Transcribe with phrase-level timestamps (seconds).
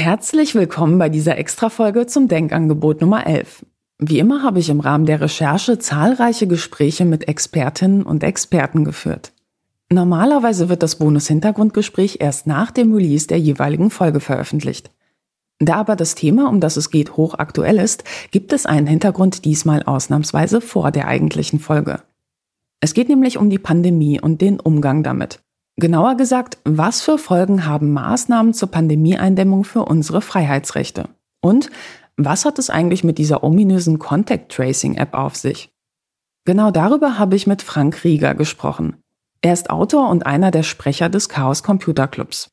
[0.00, 3.66] Herzlich willkommen bei dieser Extrafolge zum Denkangebot Nummer 11.
[3.98, 9.32] Wie immer habe ich im Rahmen der Recherche zahlreiche Gespräche mit Expertinnen und Experten geführt.
[9.92, 14.90] Normalerweise wird das Bonus-Hintergrundgespräch erst nach dem Release der jeweiligen Folge veröffentlicht.
[15.58, 19.82] Da aber das Thema, um das es geht, hochaktuell ist, gibt es einen Hintergrund diesmal
[19.82, 22.00] ausnahmsweise vor der eigentlichen Folge.
[22.80, 25.40] Es geht nämlich um die Pandemie und den Umgang damit.
[25.80, 31.08] Genauer gesagt, was für Folgen haben Maßnahmen zur Pandemieeindämmung für unsere Freiheitsrechte?
[31.40, 31.70] Und
[32.18, 35.72] was hat es eigentlich mit dieser ominösen Contact Tracing App auf sich?
[36.44, 38.96] Genau darüber habe ich mit Frank Rieger gesprochen.
[39.40, 42.50] Er ist Autor und einer der Sprecher des Chaos Computer Clubs.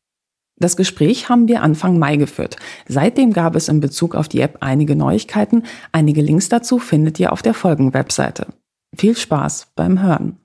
[0.56, 2.56] Das Gespräch haben wir Anfang Mai geführt.
[2.88, 5.64] Seitdem gab es in Bezug auf die App einige Neuigkeiten.
[5.92, 8.48] Einige Links dazu findet ihr auf der Folgenwebseite.
[8.96, 10.38] Viel Spaß beim Hören.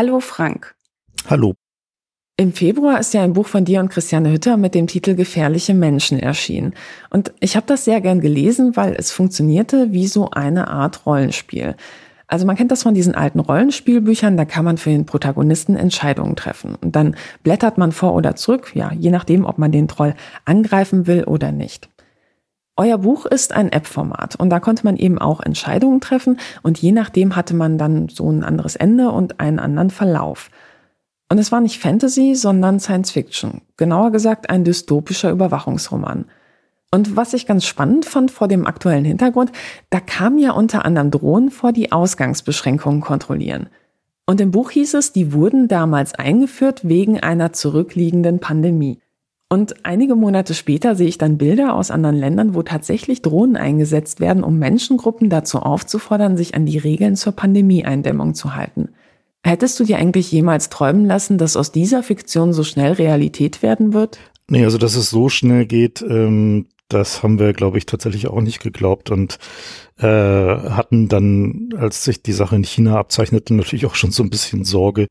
[0.00, 0.76] Hallo Frank.
[1.28, 1.54] Hallo.
[2.36, 5.74] Im Februar ist ja ein Buch von dir und Christiane Hütter mit dem Titel Gefährliche
[5.74, 6.74] Menschen erschienen.
[7.10, 11.74] Und ich habe das sehr gern gelesen, weil es funktionierte wie so eine Art Rollenspiel.
[12.28, 16.36] Also man kennt das von diesen alten Rollenspielbüchern, da kann man für den Protagonisten Entscheidungen
[16.36, 16.76] treffen.
[16.76, 21.08] Und dann blättert man vor oder zurück, ja, je nachdem, ob man den Troll angreifen
[21.08, 21.88] will oder nicht.
[22.80, 26.92] Euer Buch ist ein App-Format und da konnte man eben auch Entscheidungen treffen und je
[26.92, 30.48] nachdem hatte man dann so ein anderes Ende und einen anderen Verlauf.
[31.28, 33.62] Und es war nicht Fantasy, sondern Science Fiction.
[33.76, 36.26] Genauer gesagt ein dystopischer Überwachungsroman.
[36.92, 39.50] Und was ich ganz spannend fand vor dem aktuellen Hintergrund,
[39.90, 43.70] da kamen ja unter anderem Drohnen vor, die Ausgangsbeschränkungen kontrollieren.
[44.24, 49.00] Und im Buch hieß es, die wurden damals eingeführt wegen einer zurückliegenden Pandemie.
[49.50, 54.20] Und einige Monate später sehe ich dann Bilder aus anderen Ländern, wo tatsächlich Drohnen eingesetzt
[54.20, 58.90] werden, um Menschengruppen dazu aufzufordern, sich an die Regeln zur Pandemieeindämmung zu halten.
[59.42, 63.94] Hättest du dir eigentlich jemals träumen lassen, dass aus dieser Fiktion so schnell Realität werden
[63.94, 64.18] wird?
[64.50, 68.40] Nee, also dass es so schnell geht, ähm, das haben wir, glaube ich, tatsächlich auch
[68.40, 69.38] nicht geglaubt und
[69.98, 74.30] äh, hatten dann, als sich die Sache in China abzeichnete, natürlich auch schon so ein
[74.30, 75.06] bisschen Sorge,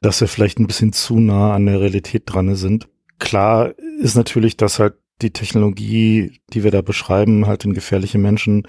[0.00, 2.88] dass wir vielleicht ein bisschen zu nah an der Realität dran sind
[3.22, 8.64] klar ist natürlich, dass halt die Technologie, die wir da beschreiben, halt in gefährliche Menschen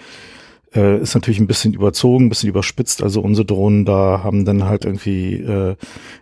[0.76, 3.04] äh, ist natürlich ein bisschen überzogen, ein bisschen überspitzt.
[3.04, 5.76] Also unsere Drohnen da haben dann halt irgendwie äh,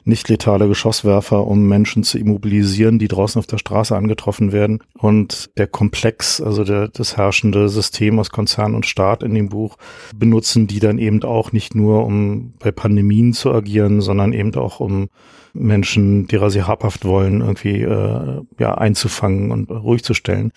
[0.03, 4.79] nicht letale Geschosswerfer, um Menschen zu immobilisieren, die draußen auf der Straße angetroffen werden.
[4.97, 9.77] Und der Komplex, also der, das herrschende System aus Konzern und Staat in dem Buch,
[10.15, 14.79] benutzen die dann eben auch nicht nur, um bei Pandemien zu agieren, sondern eben auch
[14.79, 15.09] um
[15.53, 20.51] Menschen, derer sie habhaft wollen, irgendwie äh, ja einzufangen und ruhig zu stellen.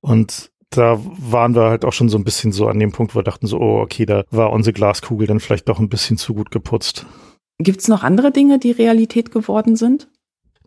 [0.00, 3.20] Und da waren wir halt auch schon so ein bisschen so an dem Punkt, wo
[3.20, 6.34] wir dachten so, oh, okay, da war unsere Glaskugel dann vielleicht doch ein bisschen zu
[6.34, 7.06] gut geputzt.
[7.58, 10.08] Gibt es noch andere Dinge, die Realität geworden sind?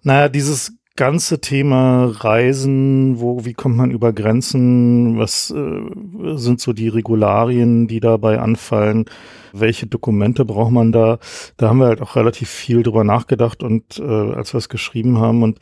[0.01, 6.73] Naja, dieses ganze Thema Reisen, wo, wie kommt man über Grenzen, was äh, sind so
[6.73, 9.05] die Regularien, die dabei anfallen,
[9.53, 11.19] welche Dokumente braucht man da?
[11.55, 15.19] Da haben wir halt auch relativ viel drüber nachgedacht und äh, als wir es geschrieben
[15.19, 15.59] haben und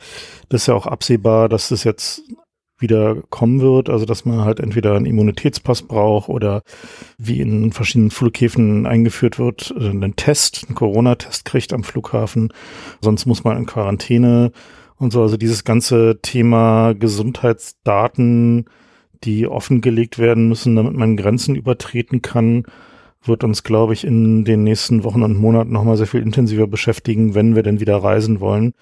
[0.48, 2.24] das ist ja auch absehbar, dass das jetzt
[2.80, 6.62] wieder kommen wird, also dass man halt entweder einen Immunitätspass braucht oder
[7.16, 12.52] wie in verschiedenen Flughäfen eingeführt wird, äh, einen Test, einen Corona-Test kriegt am Flughafen,
[13.00, 14.50] sonst muss man in Quarantäne
[14.98, 15.22] und so.
[15.22, 18.66] Also dieses ganze Thema Gesundheitsdaten,
[19.24, 22.64] die offengelegt werden müssen, damit man Grenzen übertreten kann,
[23.22, 27.34] wird uns, glaube ich, in den nächsten Wochen und Monaten nochmal sehr viel intensiver beschäftigen,
[27.34, 28.74] wenn wir denn wieder reisen wollen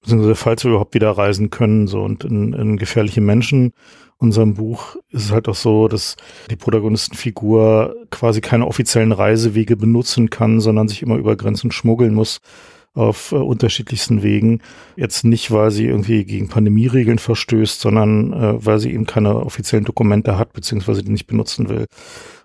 [0.00, 3.72] beziehungsweise falls wir überhaupt wieder reisen können, so und in, in gefährliche Menschen.
[4.16, 6.16] Unserem Buch ist es halt auch so, dass
[6.50, 12.40] die Protagonistenfigur quasi keine offiziellen Reisewege benutzen kann, sondern sich immer über Grenzen schmuggeln muss
[12.98, 14.60] auf äh, unterschiedlichsten Wegen.
[14.96, 19.84] Jetzt nicht, weil sie irgendwie gegen Pandemieregeln verstößt, sondern äh, weil sie eben keine offiziellen
[19.84, 21.86] Dokumente hat, beziehungsweise die nicht benutzen will.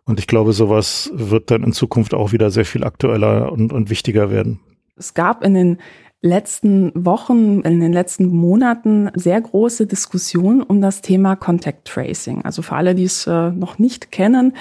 [0.05, 3.89] Und ich glaube, sowas wird dann in Zukunft auch wieder sehr viel aktueller und, und
[3.89, 4.59] wichtiger werden.
[4.95, 5.77] Es gab in den
[6.21, 12.43] letzten Wochen, in den letzten Monaten sehr große Diskussion um das Thema Contact Tracing.
[12.45, 14.53] Also für alle, die es äh, noch nicht kennen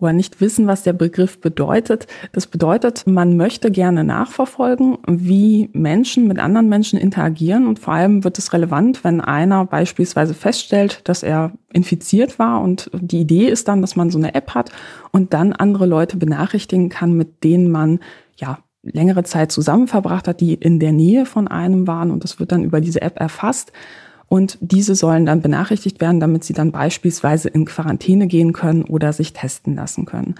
[0.00, 2.06] oder nicht wissen, was der Begriff bedeutet.
[2.32, 8.22] Das bedeutet, man möchte gerne nachverfolgen, wie Menschen mit anderen Menschen interagieren und vor allem
[8.22, 13.66] wird es relevant, wenn einer beispielsweise feststellt, dass er infiziert war und die Idee ist
[13.66, 14.70] dann, dass man so eine App hat
[15.10, 17.98] und dann andere Leute benachrichtigen kann, mit denen man
[18.36, 22.38] ja längere Zeit zusammen verbracht hat, die in der Nähe von einem waren und das
[22.38, 23.72] wird dann über diese App erfasst.
[24.28, 29.12] Und diese sollen dann benachrichtigt werden, damit sie dann beispielsweise in Quarantäne gehen können oder
[29.12, 30.34] sich testen lassen können.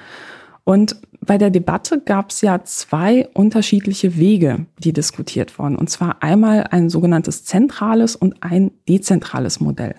[0.64, 5.76] Und bei der Debatte gab es ja zwei unterschiedliche Wege, die diskutiert wurden.
[5.76, 9.94] Und zwar einmal ein sogenanntes zentrales und ein dezentrales Modell.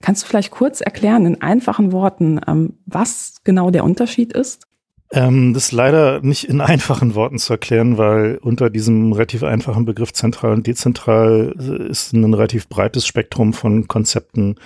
[0.00, 4.66] Kannst du vielleicht kurz erklären in einfachen Worten, ähm, was genau der Unterschied ist?
[5.10, 9.84] Ähm, das ist leider nicht in einfachen Worten zu erklären, weil unter diesem relativ einfachen
[9.84, 11.54] Begriff zentral und dezentral
[11.88, 14.56] ist ein relativ breites Spektrum von Konzepten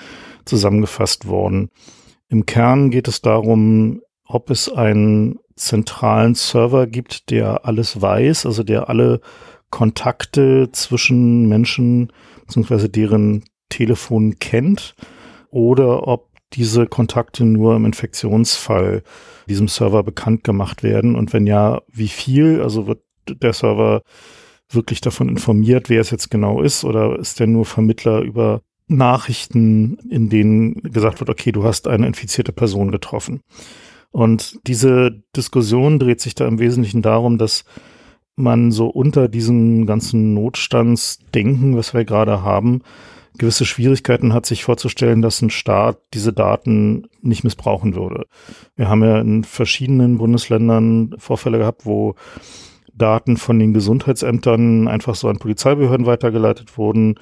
[0.44, 1.70] zusammengefasst worden.
[2.28, 8.62] Im Kern geht es darum, ob es einen zentralen Server gibt, der alles weiß, also
[8.62, 9.20] der alle
[9.70, 12.12] Kontakte zwischen Menschen
[12.46, 12.88] bzw.
[12.88, 14.94] deren Telefon kennt,
[15.50, 19.02] oder ob diese Kontakte nur im Infektionsfall
[19.49, 22.62] diesem Server bekannt gemacht werden und wenn ja, wie viel?
[22.62, 24.02] Also wird der Server
[24.69, 29.99] wirklich davon informiert, wer es jetzt genau ist oder ist der nur Vermittler über Nachrichten,
[30.10, 33.40] in denen gesagt wird, okay, du hast eine infizierte Person getroffen.
[34.10, 37.64] Und diese Diskussion dreht sich da im Wesentlichen darum, dass
[38.37, 42.82] man so unter diesem ganzen Notstandsdenken, was wir gerade haben,
[43.38, 48.26] gewisse Schwierigkeiten hat, sich vorzustellen, dass ein Staat diese Daten nicht missbrauchen würde.
[48.76, 52.17] Wir haben ja in verschiedenen Bundesländern Vorfälle gehabt, wo
[52.94, 57.14] Daten von den Gesundheitsämtern einfach so an Polizeibehörden weitergeleitet wurden.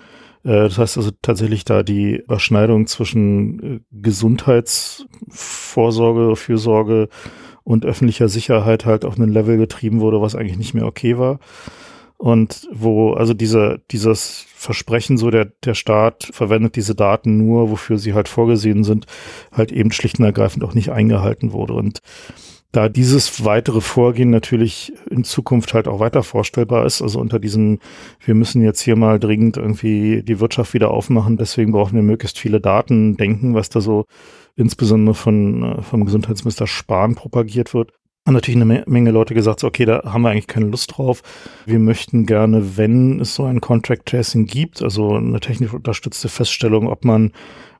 [0.42, 7.08] Äh, das heißt also tatsächlich da die Überschneidung zwischen äh, Gesundheitsvorsorge, Fürsorge
[7.62, 11.38] und öffentlicher Sicherheit halt auf ein Level getrieben wurde, was eigentlich nicht mehr okay war
[12.20, 17.96] und wo also dieser dieses Versprechen so der der Staat verwendet diese Daten nur wofür
[17.96, 19.06] sie halt vorgesehen sind
[19.52, 21.72] halt eben schlicht und ergreifend auch nicht eingehalten wurde.
[21.72, 22.00] Und
[22.72, 27.80] da dieses weitere Vorgehen natürlich in Zukunft halt auch weiter vorstellbar ist, also unter diesem,
[28.24, 32.38] wir müssen jetzt hier mal dringend irgendwie die Wirtschaft wieder aufmachen, deswegen brauchen wir möglichst
[32.38, 34.04] viele Daten denken, was da so
[34.56, 37.92] insbesondere von, äh, vom Gesundheitsminister Spahn propagiert wird,
[38.26, 41.22] haben natürlich eine Menge Leute gesagt, so, okay, da haben wir eigentlich keine Lust drauf.
[41.64, 46.88] Wir möchten gerne, wenn es so ein Contract Tracing gibt, also eine technisch unterstützte Feststellung,
[46.88, 47.32] ob man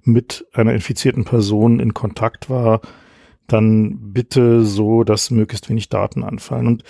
[0.02, 2.80] mit einer infizierten Person in Kontakt war,
[3.46, 6.66] dann bitte so, dass möglichst wenig Daten anfallen.
[6.66, 6.84] Und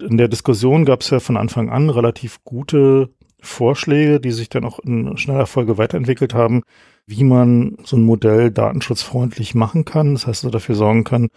[0.00, 3.10] in der Diskussion gab es ja von Anfang an relativ gute
[3.40, 6.62] Vorschläge, die sich dann auch in schneller Folge weiterentwickelt haben,
[7.06, 10.14] wie man so ein Modell datenschutzfreundlich machen kann.
[10.14, 11.28] Das heißt, so dafür sorgen kann,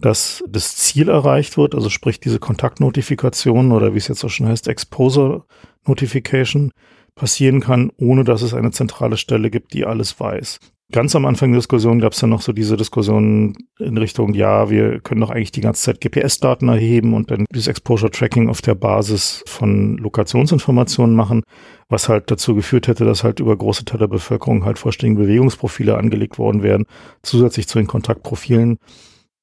[0.00, 4.48] dass das Ziel erreicht wird, also sprich diese Kontaktnotifikation oder wie es jetzt so schon
[4.48, 5.44] heißt, Exposure
[5.86, 6.72] Notification
[7.14, 10.58] passieren kann, ohne dass es eine zentrale Stelle gibt, die alles weiß.
[10.92, 14.70] Ganz am Anfang der Diskussion gab es dann noch so diese Diskussion in Richtung, ja,
[14.70, 18.74] wir können doch eigentlich die ganze Zeit GPS-Daten erheben und dann dieses Exposure-Tracking auf der
[18.74, 21.42] Basis von Lokationsinformationen machen,
[21.88, 25.96] was halt dazu geführt hätte, dass halt über große Teile der Bevölkerung halt vollständige Bewegungsprofile
[25.96, 26.86] angelegt worden wären,
[27.22, 28.78] zusätzlich zu den Kontaktprofilen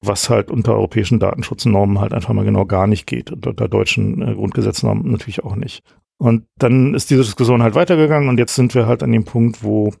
[0.00, 4.22] was halt unter europäischen Datenschutznormen halt einfach mal genau gar nicht geht und unter deutschen
[4.22, 5.82] äh, Grundgesetznormen natürlich auch nicht.
[6.18, 9.62] Und dann ist diese Diskussion halt weitergegangen und jetzt sind wir halt an dem Punkt,
[9.62, 9.92] wo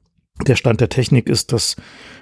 [0.46, 1.76] der Stand der Technik ist, dass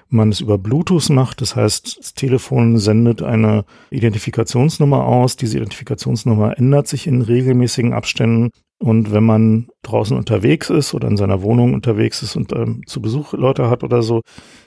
[0.09, 1.41] man es über Bluetooth macht.
[1.41, 5.37] Das heißt, das Telefon sendet eine Identifikationsnummer aus.
[5.37, 8.51] Diese Identifikationsnummer ändert sich in regelmäßigen Abständen.
[8.79, 13.01] Und wenn man draußen unterwegs ist oder in seiner Wohnung unterwegs ist und ähm, zu
[13.01, 14.21] Besuch Leute hat oder so,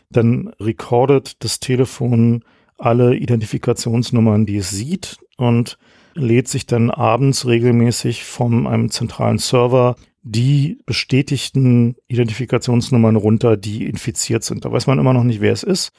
[0.10, 2.44] dann recordet das Telefon
[2.80, 5.78] alle Identifikationsnummern, die es sieht und
[6.16, 14.44] lädt sich dann abends regelmäßig von einem zentralen Server die bestätigten Identifikationsnummern runter, die infiziert
[14.44, 14.66] sind.
[14.66, 15.92] Da weiß man immer noch nicht, wer es ist,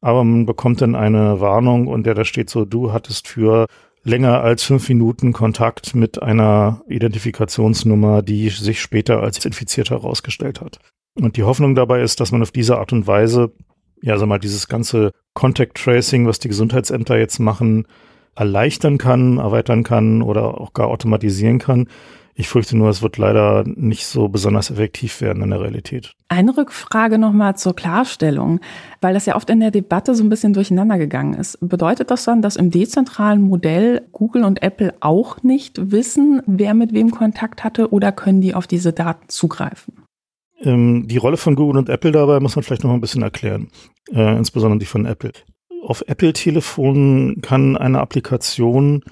[0.00, 3.66] aber man bekommt dann eine Warnung und der da steht so, du hattest für
[4.04, 10.78] länger als fünf Minuten Kontakt mit einer Identifikationsnummer, die sich später als infiziert herausgestellt hat.
[11.18, 13.52] Und die Hoffnung dabei ist, dass man auf diese Art und Weise
[14.04, 17.86] ja, sag mal, dieses ganze Contact Tracing, was die Gesundheitsämter jetzt machen,
[18.34, 21.88] erleichtern kann, erweitern kann oder auch gar automatisieren kann.
[22.34, 26.12] Ich fürchte nur, es wird leider nicht so besonders effektiv werden in der Realität.
[26.28, 28.60] Eine Rückfrage nochmal zur Klarstellung,
[29.00, 31.56] weil das ja oft in der Debatte so ein bisschen durcheinander gegangen ist.
[31.66, 36.92] Bedeutet das dann, dass im dezentralen Modell Google und Apple auch nicht wissen, wer mit
[36.92, 40.03] wem Kontakt hatte oder können die auf diese Daten zugreifen?
[40.64, 43.22] Ähm, die Rolle von Google und Apple dabei muss man vielleicht noch mal ein bisschen
[43.22, 43.68] erklären,
[44.12, 45.32] äh, insbesondere die von Apple.
[45.82, 49.04] Auf Apple-Telefonen kann eine Applikation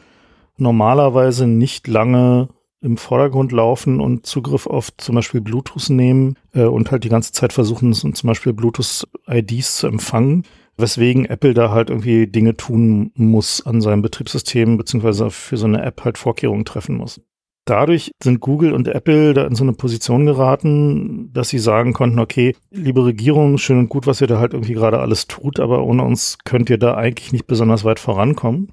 [0.56, 2.48] normalerweise nicht lange
[2.80, 7.32] im Vordergrund laufen und Zugriff auf zum Beispiel Bluetooth nehmen äh, und halt die ganze
[7.32, 10.44] Zeit versuchen, zum Beispiel Bluetooth-IDs zu empfangen,
[10.76, 15.82] weswegen Apple da halt irgendwie Dinge tun muss an seinem Betriebssystem, beziehungsweise für so eine
[15.82, 17.20] App halt Vorkehrungen treffen muss.
[17.64, 22.18] Dadurch sind Google und Apple da in so eine Position geraten, dass sie sagen konnten,
[22.18, 25.84] okay, liebe Regierung, schön und gut, was ihr da halt irgendwie gerade alles tut, aber
[25.84, 28.72] ohne uns könnt ihr da eigentlich nicht besonders weit vorankommen.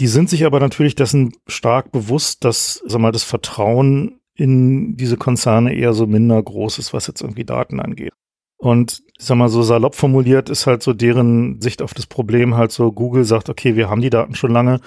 [0.00, 5.16] Die sind sich aber natürlich dessen stark bewusst, dass, sag mal, das Vertrauen in diese
[5.16, 8.14] Konzerne eher so minder groß ist, was jetzt irgendwie Daten angeht.
[8.60, 12.56] Und ich sag mal so salopp formuliert ist halt so deren Sicht auf das Problem
[12.56, 14.80] halt so, Google sagt, okay, wir haben die Daten schon lange,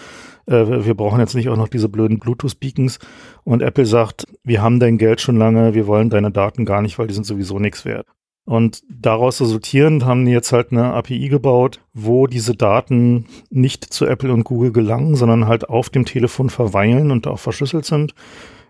[0.46, 3.00] äh, wir brauchen jetzt nicht auch noch diese blöden Bluetooth-Beacons.
[3.44, 7.00] Und Apple sagt, wir haben dein Geld schon lange, wir wollen deine Daten gar nicht,
[7.00, 8.06] weil die sind sowieso nichts wert.
[8.46, 14.06] Und daraus resultierend haben die jetzt halt eine API gebaut, wo diese Daten nicht zu
[14.06, 18.14] Apple und Google gelangen, sondern halt auf dem Telefon verweilen und auch verschlüsselt sind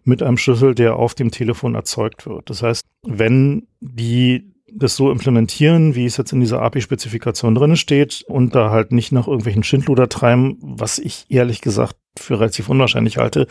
[0.05, 2.49] mit einem Schlüssel, der auf dem Telefon erzeugt wird.
[2.49, 8.23] Das heißt, wenn die das so implementieren, wie es jetzt in dieser API-Spezifikation drin steht
[8.27, 13.17] und da halt nicht nach irgendwelchen Schindluder treiben, was ich ehrlich gesagt für relativ unwahrscheinlich
[13.17, 13.47] halte,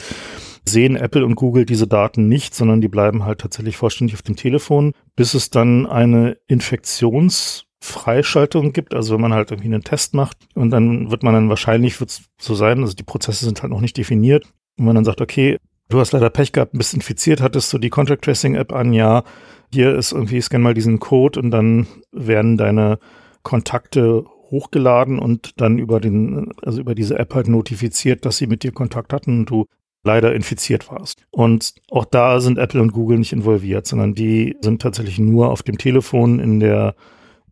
[0.65, 4.37] sehen Apple und Google diese Daten nicht, sondern die bleiben halt tatsächlich vollständig auf dem
[4.37, 10.39] Telefon, bis es dann eine Infektionsfreischaltung gibt, also wenn man halt irgendwie einen Test macht
[10.55, 13.73] und dann wird man dann wahrscheinlich, wird es so sein, also die Prozesse sind halt
[13.73, 14.45] noch nicht definiert
[14.79, 15.59] und man dann sagt, okay,
[15.89, 19.25] du hast leider Pech gehabt, bist infiziert, hattest du die Contact Tracing App an, ja,
[19.73, 22.99] hier ist irgendwie, scan mal diesen Code und dann werden deine
[23.43, 28.63] Kontakte hochgeladen und dann über den, also über diese App halt notifiziert, dass sie mit
[28.63, 29.67] dir Kontakt hatten und du
[30.05, 31.25] leider infiziert warst.
[31.31, 35.63] Und auch da sind Apple und Google nicht involviert, sondern die sind tatsächlich nur auf
[35.63, 36.95] dem Telefon in der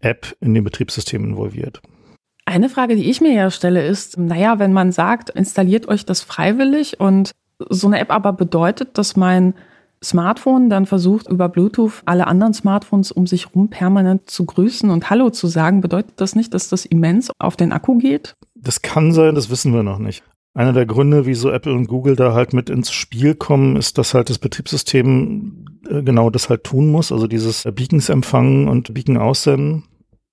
[0.01, 1.81] App, in dem Betriebssystem involviert.
[2.45, 6.21] Eine Frage, die ich mir ja stelle, ist, naja, wenn man sagt, installiert euch das
[6.21, 7.31] freiwillig und
[7.69, 9.55] so eine App aber bedeutet, dass mein
[10.03, 15.11] Smartphone dann versucht, über Bluetooth alle anderen Smartphones um sich herum permanent zu grüßen und
[15.11, 18.35] Hallo zu sagen, bedeutet das nicht, dass das immens auf den Akku geht?
[18.55, 20.23] Das kann sein, das wissen wir noch nicht.
[20.55, 24.15] Einer der Gründe, wieso Apple und Google da halt mit ins Spiel kommen, ist, dass
[24.15, 29.17] halt das Betriebssystem äh, genau das halt tun muss, also dieses Beacons empfangen und Beacon
[29.17, 29.85] aussenden.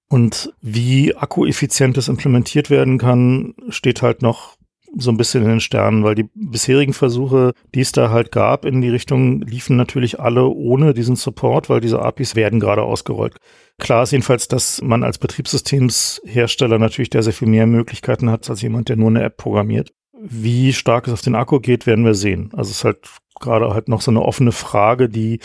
[0.10, 4.56] Und wie akkueffizient das implementiert werden kann, steht halt noch
[4.96, 8.65] so ein bisschen in den Sternen, weil die bisherigen Versuche, die es da halt gab
[8.65, 13.38] in die Richtung, liefen natürlich alle ohne diesen Support, weil diese APIs werden gerade ausgerollt.
[13.79, 18.62] Klar ist jedenfalls, dass man als Betriebssystemshersteller natürlich der sehr viel mehr Möglichkeiten hat, als
[18.62, 19.94] jemand, der nur eine App programmiert.
[20.20, 22.50] Wie stark es auf den Akku geht, werden wir sehen.
[22.53, 23.08] Also es ist halt
[23.39, 25.39] gerade halt noch so eine offene Frage, die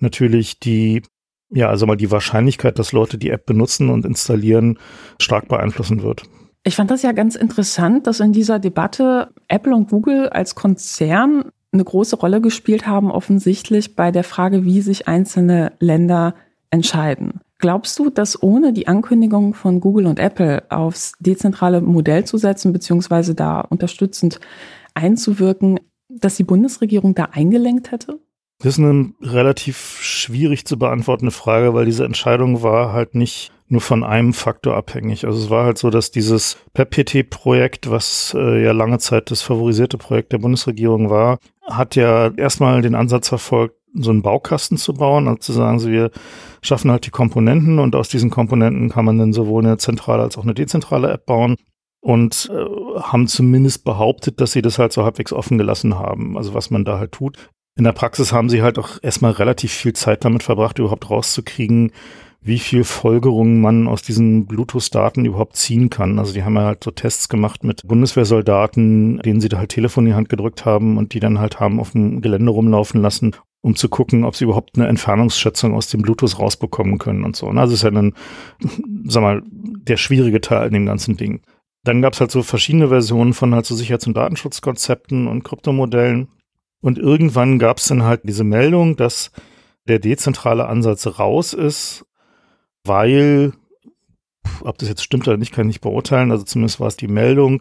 [0.00, 1.02] natürlich die
[1.50, 4.78] ja, also mal die Wahrscheinlichkeit, dass Leute die App benutzen und installieren,
[5.20, 6.24] stark beeinflussen wird.
[6.66, 11.52] Ich fand das ja ganz interessant, dass in dieser Debatte Apple und Google als Konzern
[11.70, 16.34] eine große Rolle gespielt haben, offensichtlich bei der Frage, wie sich einzelne Länder
[16.70, 17.40] entscheiden.
[17.58, 22.72] Glaubst du, dass ohne die Ankündigung von Google und Apple aufs dezentrale Modell zu setzen,
[22.72, 24.40] beziehungsweise da unterstützend
[24.94, 28.18] einzuwirken, dass die Bundesregierung da eingelenkt hätte?
[28.58, 33.80] Das ist eine relativ schwierig zu beantwortende Frage, weil diese Entscheidung war halt nicht nur
[33.80, 35.26] von einem Faktor abhängig.
[35.26, 39.98] Also es war halt so, dass dieses PEPT-Projekt, was äh, ja lange Zeit das favorisierte
[39.98, 45.26] Projekt der Bundesregierung war, hat ja erstmal den Ansatz verfolgt, so einen Baukasten zu bauen,
[45.26, 46.10] also zu sagen, wir
[46.62, 50.36] schaffen halt die Komponenten und aus diesen Komponenten kann man dann sowohl eine zentrale als
[50.36, 51.56] auch eine dezentrale App bauen
[52.00, 56.54] und äh, haben zumindest behauptet, dass sie das halt so halbwegs offen gelassen haben, also
[56.54, 57.48] was man da halt tut.
[57.76, 61.92] In der Praxis haben sie halt auch erstmal relativ viel Zeit damit verbracht, überhaupt rauszukriegen,
[62.46, 66.20] wie viel Folgerungen man aus diesen Bluetooth-Daten überhaupt ziehen kann.
[66.20, 70.04] Also die haben ja halt so Tests gemacht mit Bundeswehrsoldaten, denen sie da halt Telefon
[70.04, 73.34] in die Hand gedrückt haben und die dann halt haben auf dem Gelände rumlaufen lassen,
[73.62, 77.46] um zu gucken, ob sie überhaupt eine Entfernungsschätzung aus dem Bluetooth rausbekommen können und so.
[77.48, 78.14] Und das ist ja dann,
[79.06, 81.42] sag mal, der schwierige Teil in dem ganzen Ding.
[81.82, 86.28] Dann gab es halt so verschiedene Versionen von halt so Sicherheits- und Datenschutzkonzepten und Kryptomodellen.
[86.80, 89.32] Und irgendwann gab es dann halt diese Meldung, dass
[89.88, 92.04] der dezentrale Ansatz raus ist
[92.86, 93.52] weil,
[94.62, 97.08] ob das jetzt stimmt oder nicht, kann ich nicht beurteilen, also zumindest war es die
[97.08, 97.60] Meldung,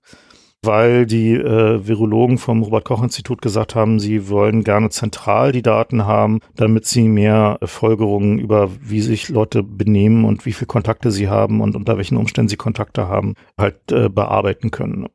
[0.65, 6.39] weil die äh, Virologen vom Robert-Koch-Institut gesagt haben, sie wollen gerne zentral die Daten haben,
[6.55, 11.29] damit sie mehr äh, Folgerungen über, wie sich Leute benehmen und wie viele Kontakte sie
[11.29, 15.07] haben und unter welchen Umständen sie Kontakte haben, halt äh, bearbeiten können.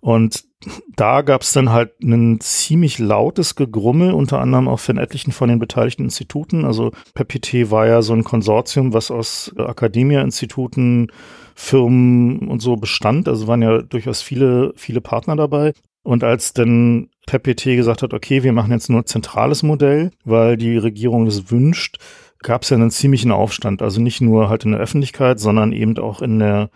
[0.00, 0.47] Und
[0.96, 5.48] da gab es dann halt ein ziemlich lautes Gegrummel, unter anderem auch von etlichen von
[5.48, 6.64] den beteiligten Instituten.
[6.64, 11.12] Also PPT war ja so ein Konsortium, was aus Akademia-Instituten,
[11.54, 13.28] Firmen und so bestand.
[13.28, 15.74] Also waren ja durchaus viele, viele Partner dabei.
[16.02, 20.56] Und als dann PPT gesagt hat, okay, wir machen jetzt nur ein zentrales Modell, weil
[20.56, 21.98] die Regierung das wünscht,
[22.40, 23.82] gab es ja einen ziemlichen Aufstand.
[23.82, 26.70] Also nicht nur halt in der Öffentlichkeit, sondern eben auch in der,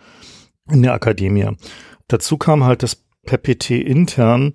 [0.69, 1.49] in der Akademie.
[2.07, 4.53] Dazu kam halt, dass per PT intern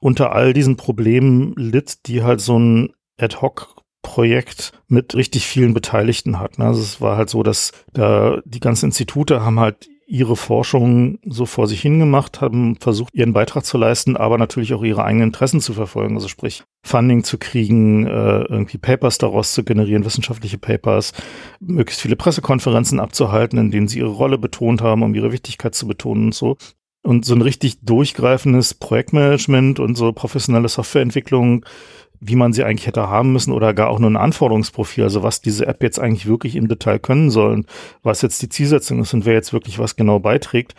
[0.00, 6.38] unter all diesen Problemen litt, die halt so ein Ad-Hoc Projekt mit richtig vielen Beteiligten
[6.38, 6.58] hat.
[6.58, 6.64] Ne?
[6.64, 11.46] Also es war halt so, dass da die ganzen Institute haben halt ihre Forschung so
[11.46, 15.60] vor sich hingemacht, haben versucht, ihren Beitrag zu leisten, aber natürlich auch ihre eigenen Interessen
[15.60, 16.16] zu verfolgen.
[16.16, 21.12] Also sprich, Funding zu kriegen, äh, irgendwie Papers daraus zu generieren, wissenschaftliche Papers,
[21.60, 25.86] möglichst viele Pressekonferenzen abzuhalten, in denen sie ihre Rolle betont haben, um ihre Wichtigkeit zu
[25.86, 26.56] betonen und so.
[27.02, 31.64] Und so ein richtig durchgreifendes Projektmanagement und so professionelle Softwareentwicklung
[32.20, 35.40] wie man sie eigentlich hätte haben müssen oder gar auch nur ein Anforderungsprofil, also was
[35.40, 37.66] diese App jetzt eigentlich wirklich im Detail können soll und
[38.02, 40.74] was jetzt die Zielsetzung ist und wer jetzt wirklich was genau beiträgt,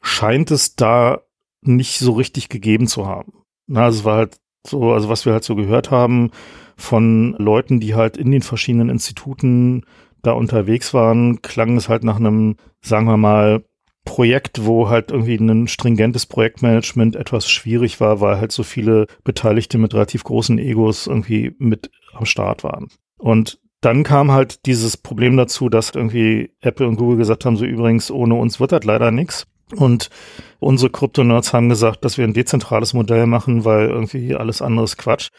[0.00, 1.22] scheint es da
[1.62, 3.32] nicht so richtig gegeben zu haben.
[3.66, 6.30] Na, es war halt so, also was wir halt so gehört haben
[6.76, 9.84] von Leuten, die halt in den verschiedenen Instituten
[10.22, 13.64] da unterwegs waren, klang es halt nach einem, sagen wir mal,
[14.04, 19.78] Projekt, wo halt irgendwie ein stringentes Projektmanagement etwas schwierig war, weil halt so viele Beteiligte
[19.78, 22.88] mit relativ großen Egos irgendwie mit am Start waren.
[23.18, 27.64] Und dann kam halt dieses Problem dazu, dass irgendwie Apple und Google gesagt haben, so
[27.64, 29.46] übrigens, ohne uns wird das leider nichts.
[29.76, 30.10] Und
[30.58, 34.96] unsere Krypto-Nerds haben gesagt, dass wir ein dezentrales Modell machen, weil irgendwie alles andere ist
[34.96, 35.30] Quatsch.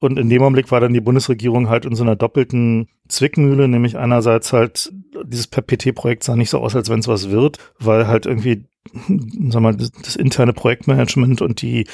[0.00, 3.96] Und in dem Augenblick war dann die Bundesregierung halt in so einer doppelten Zwickmühle, nämlich
[3.96, 4.92] einerseits halt,
[5.24, 8.66] dieses PPT-Projekt sah nicht so aus, als wenn es was wird, weil halt irgendwie,
[9.48, 11.86] sag mal, das, das, interne Projektmanagement und die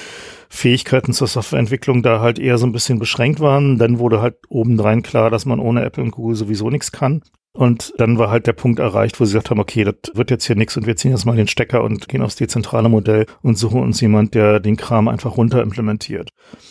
[0.49, 3.79] Fähigkeiten zur Softwareentwicklung da halt eher so ein bisschen beschränkt waren.
[3.79, 7.23] Dann wurde halt obendrein klar, dass man ohne Apple und Google sowieso nichts kann.
[7.53, 10.45] Und dann war halt der Punkt erreicht, wo sie gesagt haben, okay, das wird jetzt
[10.47, 13.59] hier nichts und wir ziehen jetzt mal den Stecker und gehen aufs dezentrale Modell und
[13.59, 16.31] suchen uns jemand, der den Kram einfach runter implementiert.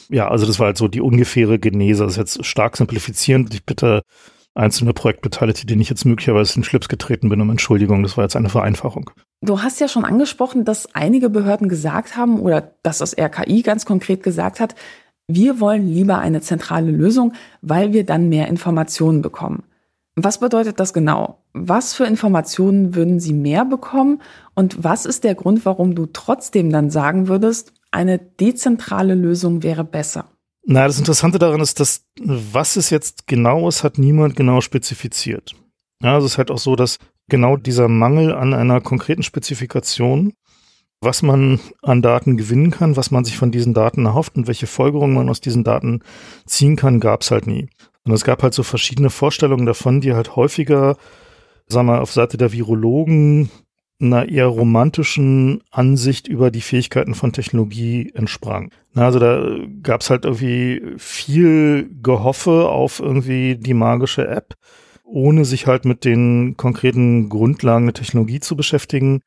[0.10, 2.04] Ja, also das war halt so die ungefähre Genese.
[2.04, 3.54] Das ist jetzt stark simplifizierend.
[3.54, 4.04] Ich bitte
[4.56, 8.02] einzelne Projektbeteiligte, denen ich jetzt möglicherweise in den Schlips getreten bin, um Entschuldigung.
[8.02, 9.12] Das war jetzt eine Vereinfachung.
[9.42, 13.86] Du hast ja schon angesprochen, dass einige Behörden gesagt haben oder dass das RKI ganz
[13.86, 14.76] konkret gesagt hat,
[15.28, 19.64] wir wollen lieber eine zentrale Lösung, weil wir dann mehr Informationen bekommen.
[20.16, 21.40] Was bedeutet das genau?
[21.54, 24.22] Was für Informationen würden Sie mehr bekommen?
[24.54, 29.84] Und was ist der Grund, warum du trotzdem dann sagen würdest, eine dezentrale Lösung wäre
[29.84, 30.26] besser?
[30.66, 35.56] Na, das Interessante daran ist, dass was es jetzt genau ist, hat niemand genau spezifiziert.
[36.04, 36.98] Ja, also es ist halt auch so, dass
[37.30, 40.34] genau dieser Mangel an einer konkreten Spezifikation,
[41.02, 44.68] was man an Daten gewinnen kann, was man sich von diesen Daten erhofft und welche
[44.68, 46.02] Folgerungen man aus diesen Daten
[46.46, 47.70] ziehen kann, gab es halt nie.
[48.06, 50.98] Und es gab halt so verschiedene Vorstellungen davon, die halt häufiger,
[51.68, 53.50] sag mal, auf Seite der Virologen
[54.02, 58.72] einer eher romantischen Ansicht über die Fähigkeiten von Technologie entsprang.
[58.96, 64.56] also da gab es halt irgendwie viel Gehoffe auf irgendwie die magische App,
[65.04, 69.22] ohne sich halt mit den konkreten Grundlagen der Technologie zu beschäftigen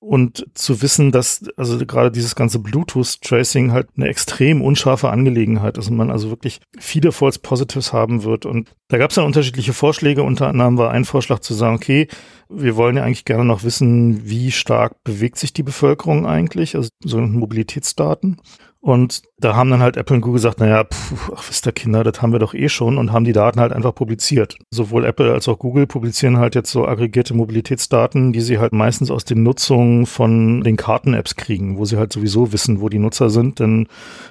[0.00, 5.90] und zu wissen, dass also gerade dieses ganze Bluetooth-Tracing halt eine extrem unscharfe Angelegenheit ist
[5.90, 8.46] und man also wirklich viele False Positives haben wird.
[8.46, 10.22] Und da gab es dann unterschiedliche Vorschläge.
[10.22, 12.08] Unter anderem war ein Vorschlag zu sagen, okay,
[12.48, 16.88] wir wollen ja eigentlich gerne noch wissen, wie stark bewegt sich die Bevölkerung eigentlich, also
[17.04, 18.40] sogenannten Mobilitätsdaten.
[18.80, 22.04] Und da haben dann halt Apple und Google gesagt, naja, pf, ach, wisst ihr Kinder,
[22.04, 24.56] das haben wir doch eh schon und haben die Daten halt einfach publiziert.
[24.70, 29.10] Sowohl Apple als auch Google publizieren halt jetzt so aggregierte Mobilitätsdaten, die sie halt meistens
[29.10, 33.30] aus den Nutzungen von den Karten-Apps kriegen, wo sie halt sowieso wissen, wo die Nutzer
[33.30, 33.58] sind.
[33.58, 33.88] Dann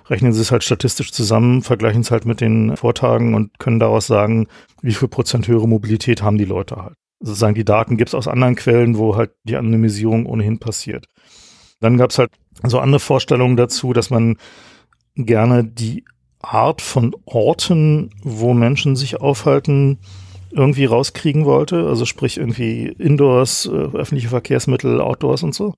[0.10, 4.08] rechnen sie es halt statistisch zusammen, vergleichen es halt mit den Vortagen und können daraus
[4.08, 4.47] sagen,
[4.82, 6.96] wie viel Prozent höhere Mobilität haben die Leute halt.
[7.20, 11.08] Sozusagen die Daten gibt es aus anderen Quellen, wo halt die Anonymisierung ohnehin passiert.
[11.80, 12.32] Dann gab es halt
[12.64, 14.38] so andere Vorstellungen dazu, dass man
[15.16, 16.06] gerne die
[16.40, 20.00] Art von Orten, wo Menschen sich aufhalten,
[20.52, 21.88] irgendwie rauskriegen wollte.
[21.88, 25.74] Also sprich irgendwie Indoors, äh, öffentliche Verkehrsmittel, Outdoors und so.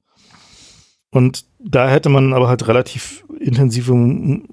[1.11, 3.95] Und da hätte man aber halt relativ intensive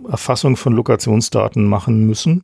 [0.09, 2.43] Erfassung von Lokationsdaten machen müssen.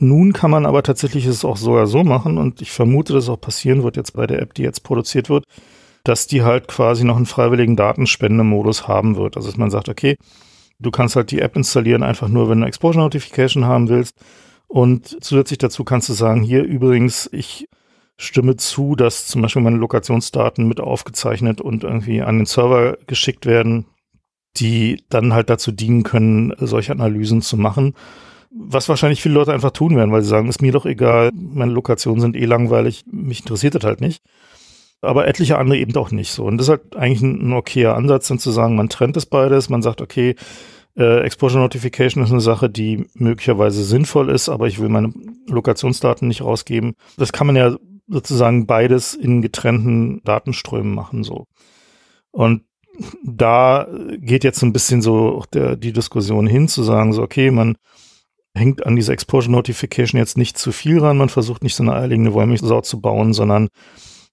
[0.00, 3.30] Nun kann man aber tatsächlich es auch sogar so machen und ich vermute, dass es
[3.30, 5.44] auch passieren wird jetzt bei der App, die jetzt produziert wird,
[6.04, 9.36] dass die halt quasi noch einen freiwilligen Datenspendemodus haben wird.
[9.36, 10.16] Also dass man sagt, okay,
[10.78, 14.14] du kannst halt die App installieren, einfach nur, wenn du Exposure Notification haben willst.
[14.68, 17.68] Und zusätzlich dazu kannst du sagen, hier übrigens, ich
[18.16, 23.46] stimme zu, dass zum Beispiel meine Lokationsdaten mit aufgezeichnet und irgendwie an den Server geschickt
[23.46, 23.86] werden,
[24.56, 27.94] die dann halt dazu dienen können, solche Analysen zu machen.
[28.50, 31.72] Was wahrscheinlich viele Leute einfach tun werden, weil sie sagen, ist mir doch egal, meine
[31.72, 34.22] Lokationen sind eh langweilig, mich interessiert das halt nicht
[35.00, 36.44] aber etliche andere eben auch nicht so.
[36.44, 39.26] Und das ist halt eigentlich ein, ein okayer Ansatz, dann zu sagen, man trennt das
[39.26, 40.34] beides, man sagt, okay,
[40.96, 45.12] äh, Exposure Notification ist eine Sache, die möglicherweise sinnvoll ist, aber ich will meine
[45.46, 46.94] Lokationsdaten nicht rausgeben.
[47.16, 47.76] Das kann man ja
[48.08, 51.46] sozusagen beides in getrennten Datenströmen machen, so.
[52.30, 52.62] Und
[53.22, 53.86] da
[54.18, 57.76] geht jetzt ein bisschen so der, die Diskussion hin, zu sagen, so, okay, man
[58.58, 61.94] hängt an dieser Exposure Notification jetzt nicht zu viel ran, man versucht nicht so eine
[61.94, 63.68] eierlegende Wollmilchsau zu bauen, sondern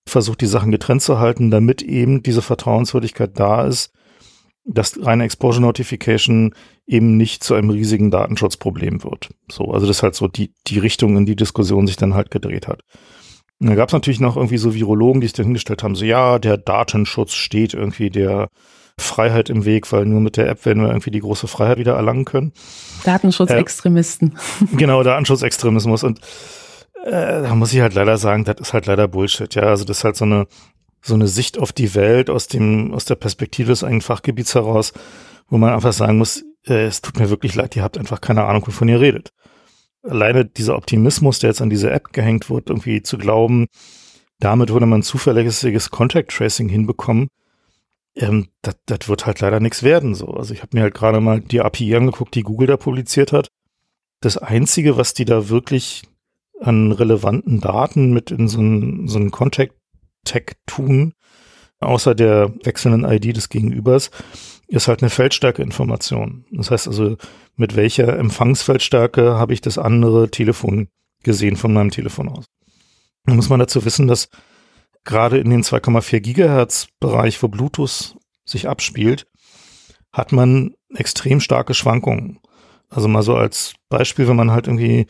[0.07, 3.91] versucht die Sachen getrennt zu halten, damit eben diese Vertrauenswürdigkeit da ist,
[4.65, 6.53] dass reine Exposure Notification
[6.87, 9.29] eben nicht zu einem riesigen Datenschutzproblem wird.
[9.51, 12.31] So, also das ist halt so die, die Richtung, in die Diskussion sich dann halt
[12.31, 12.81] gedreht hat.
[13.59, 16.39] Da gab es natürlich noch irgendwie so Virologen, die sich dann hingestellt haben, so ja,
[16.39, 18.49] der Datenschutz steht irgendwie der
[18.99, 21.95] Freiheit im Weg, weil nur mit der App werden wir irgendwie die große Freiheit wieder
[21.95, 22.53] erlangen können.
[23.03, 24.37] Datenschutzextremisten.
[24.61, 26.03] Äh, genau, Datenschutzextremismus.
[26.03, 26.19] Und
[27.05, 29.53] äh, da muss ich halt leider sagen, das ist halt leider Bullshit.
[29.55, 30.47] Ja, also das ist halt so eine
[31.01, 34.91] so eine Sicht auf die Welt aus dem aus der Perspektive des eigenen Fachgebiets heraus,
[35.47, 38.45] wo man einfach sagen muss, äh, es tut mir wirklich leid, ihr habt einfach keine
[38.45, 39.29] Ahnung, wovon ihr redet.
[40.01, 43.67] Alleine dieser Optimismus, der jetzt an diese App gehängt wird, irgendwie zu glauben,
[44.39, 47.27] damit würde man zuverlässiges Contact Tracing hinbekommen,
[48.15, 50.15] ähm, das, wird halt leider nichts werden.
[50.15, 53.31] So, also ich habe mir halt gerade mal die API angeguckt, die Google da publiziert
[53.31, 53.49] hat.
[54.21, 56.03] Das einzige, was die da wirklich
[56.61, 59.73] an relevanten Daten mit in so einen so einen Contact
[60.23, 61.13] Tag tun,
[61.79, 64.11] außer der wechselnden ID des Gegenübers,
[64.67, 66.45] ist halt eine Feldstärkeinformation.
[66.51, 67.17] Das heißt also,
[67.55, 70.89] mit welcher Empfangsfeldstärke habe ich das andere Telefon
[71.23, 72.45] gesehen von meinem Telefon aus.
[73.25, 74.29] Da muss man dazu wissen, dass
[75.05, 79.27] gerade in den 2,4 Gigahertz Bereich, wo Bluetooth sich abspielt,
[80.11, 82.39] hat man extrem starke Schwankungen.
[82.89, 85.07] Also mal so als Beispiel, wenn man halt irgendwie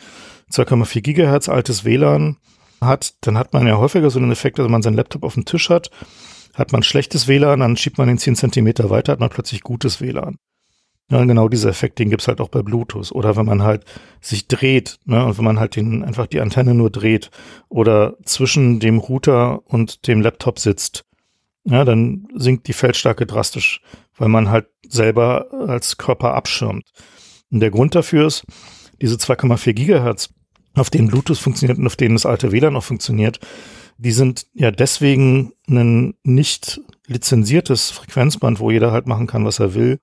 [0.51, 2.37] 2,4 Gigahertz altes WLAN
[2.81, 5.45] hat, dann hat man ja häufiger so einen Effekt, dass man seinen Laptop auf dem
[5.45, 5.89] Tisch hat,
[6.53, 10.01] hat man schlechtes WLAN, dann schiebt man den 10 Zentimeter weiter, hat man plötzlich gutes
[10.01, 10.37] WLAN.
[11.11, 13.11] Ja, genau dieser Effekt, den gibt's halt auch bei Bluetooth.
[13.11, 13.85] Oder wenn man halt
[14.21, 17.29] sich dreht, ne, und wenn man halt den, einfach die Antenne nur dreht
[17.69, 21.05] oder zwischen dem Router und dem Laptop sitzt,
[21.63, 23.81] ja, dann sinkt die Feldstärke drastisch,
[24.17, 26.91] weil man halt selber als Körper abschirmt.
[27.51, 28.45] Und der Grund dafür ist,
[29.01, 30.29] diese 2,4 Gigahertz,
[30.73, 33.39] auf denen Bluetooth funktioniert und auf denen das alte WLAN auch funktioniert,
[33.97, 39.73] die sind ja deswegen ein nicht lizenziertes Frequenzband, wo jeder halt machen kann, was er
[39.73, 39.99] will,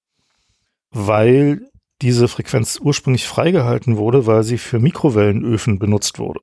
[0.93, 1.63] weil
[2.01, 6.41] diese Frequenz ursprünglich freigehalten wurde, weil sie für Mikrowellenöfen benutzt wurde.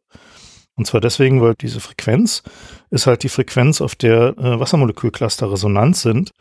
[0.75, 2.41] Und zwar deswegen, weil diese Frequenz
[2.89, 6.31] ist halt die Frequenz, auf der äh, Wassermolekülcluster resonant sind.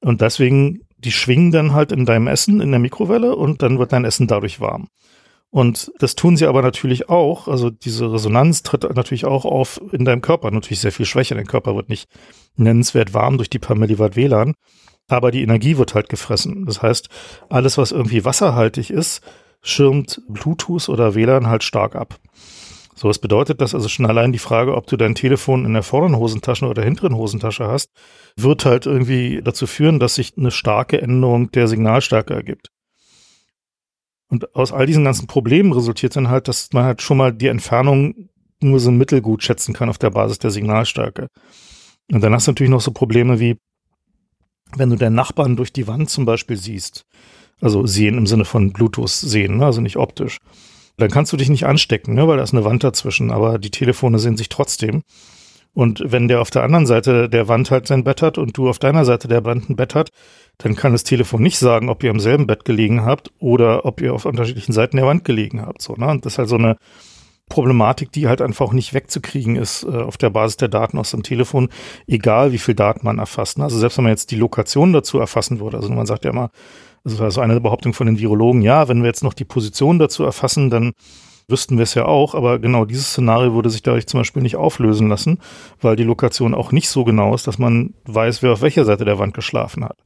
[0.00, 3.92] Und deswegen, die schwingen dann halt in deinem Essen in der Mikrowelle und dann wird
[3.92, 4.86] dein Essen dadurch warm.
[5.50, 7.48] Und das tun sie aber natürlich auch.
[7.48, 10.50] Also diese Resonanz tritt natürlich auch auf in deinem Körper.
[10.50, 11.34] Natürlich sehr viel schwächer.
[11.34, 12.08] Dein Körper wird nicht
[12.56, 14.54] nennenswert warm durch die paar Milliwatt WLAN
[15.16, 16.66] aber die Energie wird halt gefressen.
[16.66, 17.08] Das heißt,
[17.48, 19.22] alles, was irgendwie wasserhaltig ist,
[19.62, 22.18] schirmt Bluetooth oder WLAN halt stark ab.
[22.94, 25.82] So, was bedeutet das also schon allein die Frage, ob du dein Telefon in der
[25.82, 27.90] vorderen Hosentasche oder hinteren Hosentasche hast,
[28.36, 32.68] wird halt irgendwie dazu führen, dass sich eine starke Änderung der Signalstärke ergibt.
[34.28, 37.48] Und aus all diesen ganzen Problemen resultiert dann halt, dass man halt schon mal die
[37.48, 38.28] Entfernung
[38.60, 41.28] nur so mittelgut schätzen kann auf der Basis der Signalstärke.
[42.10, 43.56] Und dann hast du natürlich noch so Probleme wie,
[44.76, 47.04] wenn du deinen Nachbarn durch die Wand zum Beispiel siehst,
[47.60, 50.38] also sehen im Sinne von Bluetooth sehen, ne, also nicht optisch,
[50.96, 53.70] dann kannst du dich nicht anstecken, ne, weil da ist eine Wand dazwischen, aber die
[53.70, 55.02] Telefone sehen sich trotzdem.
[55.74, 58.68] Und wenn der auf der anderen Seite der Wand halt sein Bett hat und du
[58.68, 60.10] auf deiner Seite der Wand ein Bett hat,
[60.58, 64.02] dann kann das Telefon nicht sagen, ob ihr am selben Bett gelegen habt oder ob
[64.02, 65.80] ihr auf unterschiedlichen Seiten der Wand gelegen habt.
[65.80, 66.08] So, ne?
[66.08, 66.76] Und das ist halt so eine
[67.48, 71.10] Problematik, die halt einfach auch nicht wegzukriegen ist äh, auf der Basis der Daten aus
[71.10, 71.68] dem Telefon,
[72.06, 73.58] egal wie viel Daten man erfasst.
[73.58, 73.64] Ne?
[73.64, 76.50] Also selbst wenn man jetzt die Lokation dazu erfassen würde, also man sagt ja immer,
[77.04, 79.44] also das war so eine Behauptung von den Virologen, ja, wenn wir jetzt noch die
[79.44, 80.92] Position dazu erfassen, dann
[81.48, 84.56] wüssten wir es ja auch, aber genau dieses Szenario würde sich dadurch zum Beispiel nicht
[84.56, 85.38] auflösen lassen,
[85.80, 89.04] weil die Lokation auch nicht so genau ist, dass man weiß, wer auf welcher Seite
[89.04, 89.98] der Wand geschlafen hat.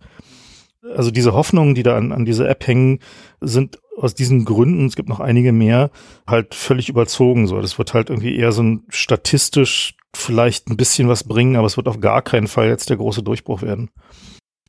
[0.94, 3.01] Also diese Hoffnungen, die da an, an diese App hängen,
[3.40, 5.90] sind aus diesen Gründen, es gibt noch einige mehr,
[6.27, 7.46] halt völlig überzogen.
[7.46, 11.66] So, das wird halt irgendwie eher so ein statistisch vielleicht ein bisschen was bringen, aber
[11.66, 13.90] es wird auf gar keinen Fall jetzt der große Durchbruch werden.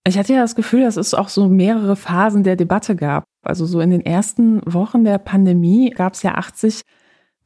[0.05, 3.25] Ich hatte ja das Gefühl, dass es auch so mehrere Phasen der Debatte gab.
[3.43, 6.81] Also so in den ersten Wochen der Pandemie gab es ja 80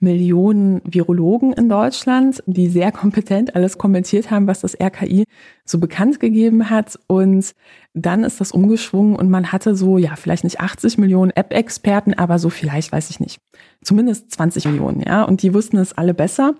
[0.01, 5.25] Millionen Virologen in Deutschland, die sehr kompetent alles kommentiert haben, was das RKI
[5.63, 6.99] so bekannt gegeben hat.
[7.07, 7.53] Und
[7.93, 12.39] dann ist das umgeschwungen und man hatte so, ja, vielleicht nicht 80 Millionen App-Experten, aber
[12.39, 13.39] so vielleicht, weiß ich nicht,
[13.83, 15.23] zumindest 20 Millionen, ja.
[15.23, 16.55] Und die wussten es alle besser.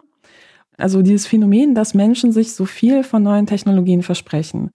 [0.78, 4.70] Also dieses Phänomen, dass Menschen sich so viel von neuen Technologien versprechen,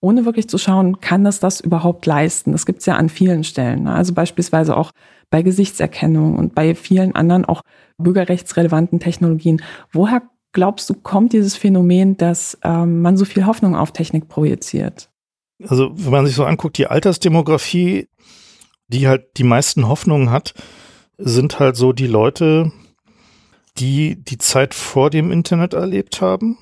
[0.00, 2.52] ohne wirklich zu schauen, kann das das überhaupt leisten?
[2.52, 3.84] Das gibt es ja an vielen Stellen.
[3.84, 3.94] Ne?
[3.94, 4.90] Also beispielsweise auch
[5.32, 7.62] bei Gesichtserkennung und bei vielen anderen auch
[7.98, 9.62] bürgerrechtsrelevanten Technologien.
[9.90, 15.10] Woher glaubst du, kommt dieses Phänomen, dass ähm, man so viel Hoffnung auf Technik projiziert?
[15.66, 18.08] Also wenn man sich so anguckt, die Altersdemografie,
[18.88, 20.54] die halt die meisten Hoffnungen hat,
[21.16, 22.70] sind halt so die Leute,
[23.78, 26.58] die die Zeit vor dem Internet erlebt haben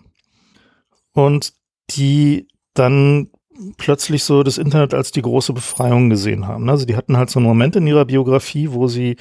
[1.12, 1.54] und
[1.90, 3.29] die dann
[3.76, 6.68] plötzlich so das Internet als die große Befreiung gesehen haben.
[6.68, 9.16] Also die hatten halt so einen Moment in ihrer Biografie, wo sie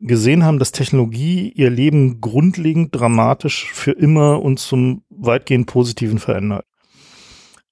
[0.00, 6.64] gesehen haben, dass Technologie ihr Leben grundlegend dramatisch für immer und zum weitgehend Positiven verändert.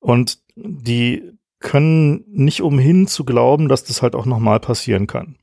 [0.00, 1.22] Und die
[1.60, 5.36] können nicht umhin zu glauben, dass das halt auch nochmal passieren kann.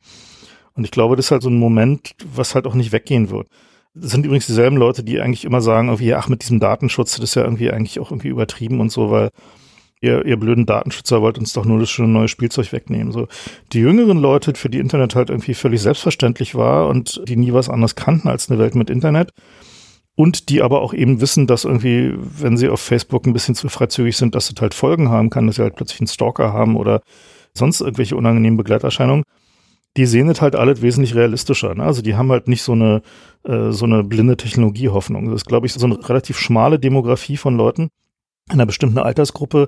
[0.73, 3.47] Und ich glaube, das ist halt so ein Moment, was halt auch nicht weggehen wird.
[3.93, 7.23] Das sind übrigens dieselben Leute, die eigentlich immer sagen, irgendwie, ach, mit diesem Datenschutz, das
[7.23, 9.29] ist ja irgendwie eigentlich auch irgendwie übertrieben und so, weil
[10.03, 13.13] ihr, ihr blöden Datenschützer wollt uns doch nur das schöne neue Spielzeug wegnehmen.
[13.13, 13.27] So
[13.71, 17.69] die jüngeren Leute, für die Internet halt irgendwie völlig selbstverständlich war und die nie was
[17.69, 19.31] anderes kannten als eine Welt mit Internet
[20.15, 23.69] und die aber auch eben wissen, dass irgendwie, wenn sie auf Facebook ein bisschen zu
[23.69, 26.75] freizügig sind, dass das halt Folgen haben kann, dass sie halt plötzlich einen Stalker haben
[26.75, 27.01] oder
[27.53, 29.23] sonst irgendwelche unangenehmen Begleiterscheinungen.
[29.95, 31.75] Die sehen es halt alles wesentlich realistischer.
[31.75, 31.83] Ne?
[31.83, 33.03] Also die haben halt nicht so eine
[33.43, 35.25] äh, so eine blinde Technologiehoffnung.
[35.27, 37.89] Das ist, glaube ich, so eine relativ schmale Demografie von Leuten,
[38.49, 39.67] einer bestimmten Altersgruppe,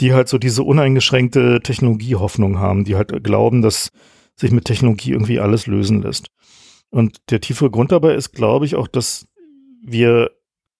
[0.00, 3.90] die halt so diese uneingeschränkte Technologiehoffnung haben, die halt glauben, dass
[4.36, 6.28] sich mit Technologie irgendwie alles lösen lässt.
[6.90, 9.26] Und der tiefe Grund dabei ist, glaube ich, auch, dass
[9.82, 10.30] wir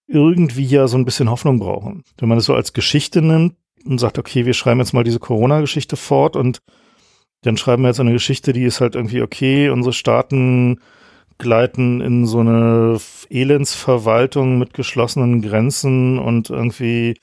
[0.07, 2.05] irgendwie ja so ein bisschen Hoffnung brauchen.
[2.18, 5.18] Wenn man es so als Geschichte nimmt und sagt, okay, wir schreiben jetzt mal diese
[5.18, 6.61] Corona-Geschichte fort und
[7.42, 10.81] dann schreiben wir jetzt eine Geschichte, die ist halt irgendwie, okay, unsere Staaten
[11.38, 17.14] gleiten in so eine Elendsverwaltung mit geschlossenen Grenzen und irgendwie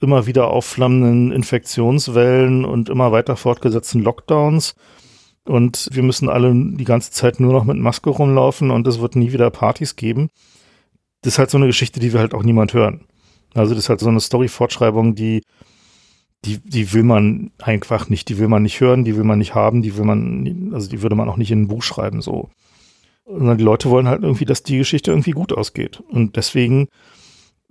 [0.00, 4.74] immer wieder aufflammenden Infektionswellen und immer weiter fortgesetzten Lockdowns.
[5.46, 9.16] Und wir müssen alle die ganze Zeit nur noch mit Maske rumlaufen und es wird
[9.16, 10.28] nie wieder Partys geben.
[11.22, 13.06] Das ist halt so eine Geschichte, die wir halt auch niemand hören.
[13.54, 15.42] Also das ist halt so eine Story-Fortschreibung, die,
[16.44, 19.54] die, die will man einfach nicht, die will man nicht hören, die will man nicht
[19.54, 22.50] haben, die will man, also die würde man auch nicht in ein Buch schreiben, so.
[23.26, 26.02] Sondern die Leute wollen halt irgendwie, dass die Geschichte irgendwie gut ausgeht.
[26.08, 26.88] Und deswegen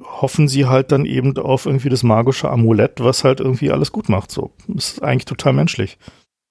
[0.02, 4.10] hoffen sie halt dann eben auf irgendwie das magische Amulett, was halt irgendwie alles gut
[4.10, 4.32] macht.
[4.32, 5.98] So, das ist eigentlich total menschlich.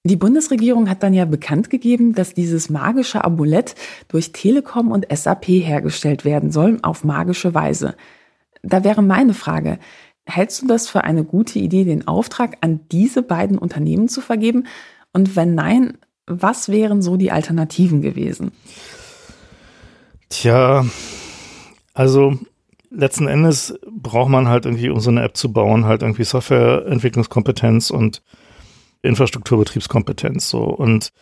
[0.05, 3.77] Die Bundesregierung hat dann ja bekannt gegeben, dass dieses magische Amulett
[4.09, 7.95] durch Telekom und SAP hergestellt werden soll, auf magische Weise.
[8.63, 9.79] Da wäre meine Frage,
[10.25, 14.67] hältst du das für eine gute Idee, den Auftrag an diese beiden Unternehmen zu vergeben?
[15.13, 18.53] Und wenn nein, was wären so die Alternativen gewesen?
[20.29, 20.85] Tja,
[21.95, 22.39] also
[22.91, 27.91] letzten Endes braucht man halt irgendwie, um so eine App zu bauen, halt irgendwie Softwareentwicklungskompetenz
[27.91, 28.23] und
[29.03, 30.49] Infrastrukturbetriebskompetenz.
[30.49, 30.63] So.
[30.63, 31.13] Und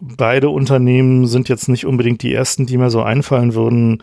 [0.00, 4.02] beide Unternehmen sind jetzt nicht unbedingt die ersten, die mir so einfallen würden,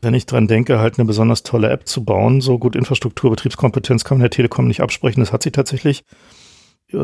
[0.00, 2.40] wenn ich dran denke, halt eine besonders tolle App zu bauen.
[2.40, 5.20] So gut Infrastrukturbetriebskompetenz kann man der Telekom nicht absprechen.
[5.20, 6.04] Das hat sie tatsächlich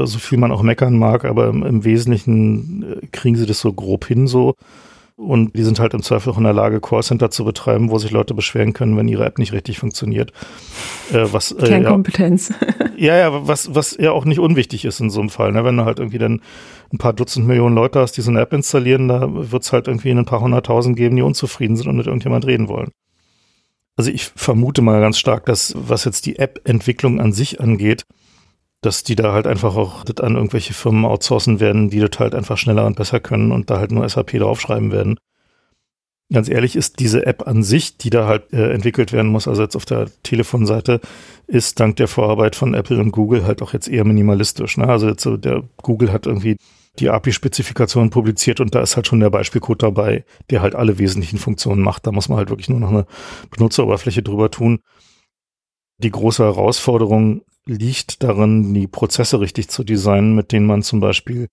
[0.07, 3.72] so viel man auch meckern mag, aber im, im Wesentlichen äh, kriegen sie das so
[3.72, 4.55] grob hin so.
[5.20, 8.11] Und die sind halt im Zweifel auch in der Lage, Callcenter zu betreiben, wo sich
[8.11, 10.33] Leute beschweren können, wenn ihre App nicht richtig funktioniert.
[11.12, 12.55] Äh, was, äh, Kernkompetenz.
[12.96, 15.53] Ja, ja, was, was ja auch nicht unwichtig ist in so einem Fall.
[15.53, 15.64] Ne?
[15.64, 16.42] Wenn du halt irgendwie dann
[16.92, 19.88] ein paar Dutzend Millionen Leute hast, die so eine App installieren, da wird es halt
[19.88, 22.90] irgendwie ein paar hunderttausend geben, die unzufrieden sind und mit irgendjemand reden wollen.
[23.96, 28.05] Also ich vermute mal ganz stark, dass was jetzt die App-Entwicklung an sich angeht,
[28.81, 32.35] dass die da halt einfach auch das an irgendwelche Firmen outsourcen werden, die das halt
[32.35, 35.19] einfach schneller und besser können und da halt nur SAP draufschreiben werden.
[36.33, 39.62] Ganz ehrlich ist diese App an sich, die da halt äh, entwickelt werden muss, also
[39.62, 41.01] jetzt auf der Telefonseite,
[41.49, 44.77] ist dank der Vorarbeit von Apple und Google halt auch jetzt eher minimalistisch.
[44.77, 44.87] Ne?
[44.87, 46.57] Also jetzt so der Google hat irgendwie
[47.01, 51.38] die API-Spezifikation publiziert und da ist halt schon der Beispielcode dabei, der halt alle wesentlichen
[51.38, 52.07] Funktionen macht.
[52.07, 53.07] Da muss man halt wirklich nur noch eine
[53.51, 54.81] Benutzeroberfläche drüber tun.
[55.99, 61.49] Die große Herausforderung liegt darin, die Prozesse richtig zu designen, mit denen man zum Beispiel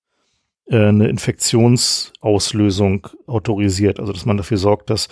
[0.69, 3.99] äh, eine Infektionsauslösung autorisiert.
[3.99, 5.07] Also dass man dafür sorgt, dass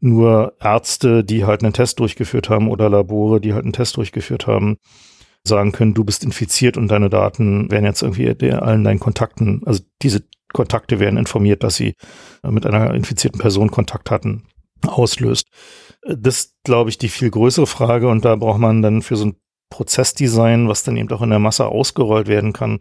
[0.00, 4.46] nur Ärzte, die halt einen Test durchgeführt haben oder Labore, die halt einen Test durchgeführt
[4.46, 4.76] haben,
[5.44, 9.82] sagen können, du bist infiziert und deine Daten werden jetzt irgendwie allen deinen Kontakten, also
[10.02, 11.94] diese Kontakte werden informiert, dass sie
[12.48, 14.44] mit einer infizierten Person Kontakt hatten,
[14.86, 15.46] auslöst.
[16.04, 19.36] Das glaube ich, die viel größere Frage und da braucht man dann für so ein
[19.72, 22.80] Prozessdesign, was dann eben auch in der Masse ausgerollt werden kann.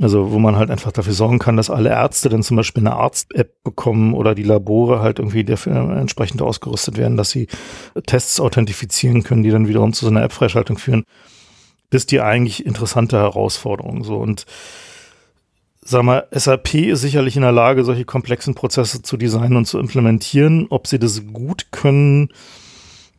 [0.00, 2.96] Also wo man halt einfach dafür sorgen kann, dass alle Ärzte dann zum Beispiel eine
[2.96, 7.48] Arzt-App bekommen oder die Labore halt irgendwie dafür entsprechend ausgerüstet werden, dass sie
[8.06, 11.04] Tests authentifizieren können, die dann wiederum zu so einer App-Freischaltung führen.
[11.90, 14.02] Ist die eigentlich interessante Herausforderung.
[14.02, 14.46] So und
[15.80, 19.78] sag mal, SAP ist sicherlich in der Lage, solche komplexen Prozesse zu designen und zu
[19.78, 20.66] implementieren.
[20.70, 22.30] Ob sie das gut können,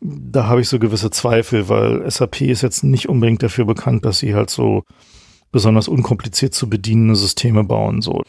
[0.06, 4.20] da habe ich so gewisse Zweifel, weil SAP ist jetzt nicht unbedingt dafür bekannt, dass
[4.20, 4.84] sie halt so
[5.52, 8.02] besonders unkompliziert zu bedienende Systeme bauen.
[8.02, 8.22] So.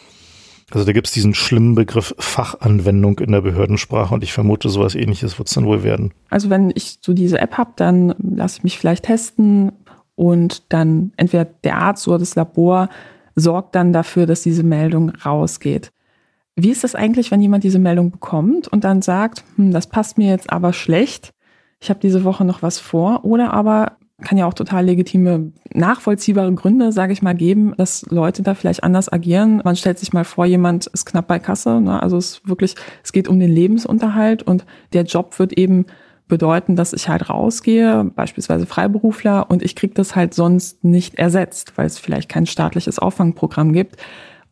[0.71, 4.95] Also da gibt es diesen schlimmen Begriff Fachanwendung in der Behördensprache und ich vermute, sowas
[4.95, 6.13] ähnliches wird es dann wohl werden.
[6.29, 9.73] Also wenn ich so diese App habe, dann lasse ich mich vielleicht testen
[10.15, 12.89] und dann entweder der Arzt oder das Labor
[13.37, 15.93] sorgt dann dafür, dass diese Meldung rausgeht.
[16.57, 20.17] Wie ist das eigentlich, wenn jemand diese Meldung bekommt und dann sagt, hm, das passt
[20.17, 21.33] mir jetzt aber schlecht,
[21.81, 26.53] ich habe diese Woche noch was vor oder aber kann ja auch total legitime, nachvollziehbare
[26.55, 29.61] Gründe, sage ich mal, geben, dass Leute da vielleicht anders agieren.
[29.63, 31.81] Man stellt sich mal vor, jemand ist knapp bei Kasse.
[31.83, 32.03] Ne?
[32.03, 35.85] Also es wirklich, es geht um den Lebensunterhalt und der Job wird eben
[36.29, 41.75] bedeuten, dass ich halt rausgehe, beispielsweise Freiberufler, und ich kriege das halt sonst nicht ersetzt,
[41.77, 43.97] weil es vielleicht kein staatliches Auffangprogramm gibt.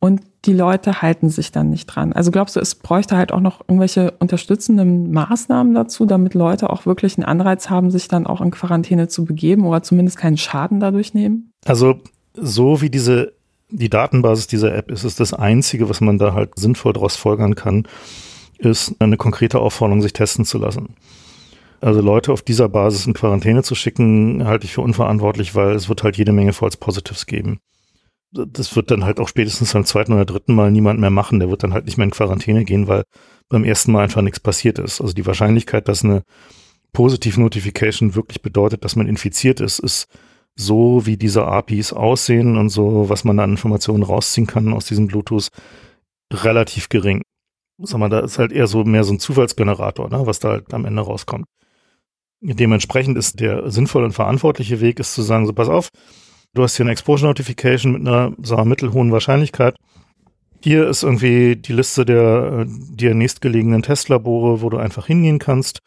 [0.04, 2.12] Und die Leute halten sich dann nicht dran.
[2.12, 6.84] Also glaubst du, es bräuchte halt auch noch irgendwelche unterstützenden Maßnahmen dazu, damit Leute auch
[6.84, 10.78] wirklich einen Anreiz haben, sich dann auch in Quarantäne zu begeben oder zumindest keinen Schaden
[10.78, 11.52] dadurch nehmen?
[11.64, 11.94] Also
[12.34, 13.32] so wie diese
[13.70, 17.54] die Datenbasis dieser App ist, ist das einzige, was man da halt sinnvoll daraus folgern
[17.54, 17.88] kann,
[18.58, 20.96] ist eine konkrete Aufforderung, sich testen zu lassen.
[21.80, 25.88] Also Leute auf dieser Basis in Quarantäne zu schicken, halte ich für unverantwortlich, weil es
[25.88, 27.58] wird halt jede Menge False Positives geben
[28.34, 31.38] das wird dann halt auch spätestens beim zweiten oder dritten Mal niemand mehr machen.
[31.38, 33.04] Der wird dann halt nicht mehr in Quarantäne gehen, weil
[33.48, 35.00] beim ersten Mal einfach nichts passiert ist.
[35.00, 36.22] Also die Wahrscheinlichkeit, dass eine
[36.92, 40.06] Positive Notification wirklich bedeutet, dass man infiziert ist, ist
[40.56, 45.08] so, wie diese APIs aussehen und so, was man an Informationen rausziehen kann aus diesem
[45.08, 45.48] Bluetooth,
[46.32, 47.22] relativ gering.
[47.78, 50.72] Sag mal, da ist halt eher so mehr so ein Zufallsgenerator, ne, was da halt
[50.72, 51.46] am Ende rauskommt.
[52.40, 55.88] Dementsprechend ist der sinnvolle und verantwortliche Weg, ist zu sagen, so pass auf,
[56.54, 59.76] Du hast hier eine Exposure Notification mit einer sagen wir, mittelhohen Wahrscheinlichkeit.
[60.62, 65.80] Hier ist irgendwie die Liste der dir nächstgelegenen Testlabore, wo du einfach hingehen kannst.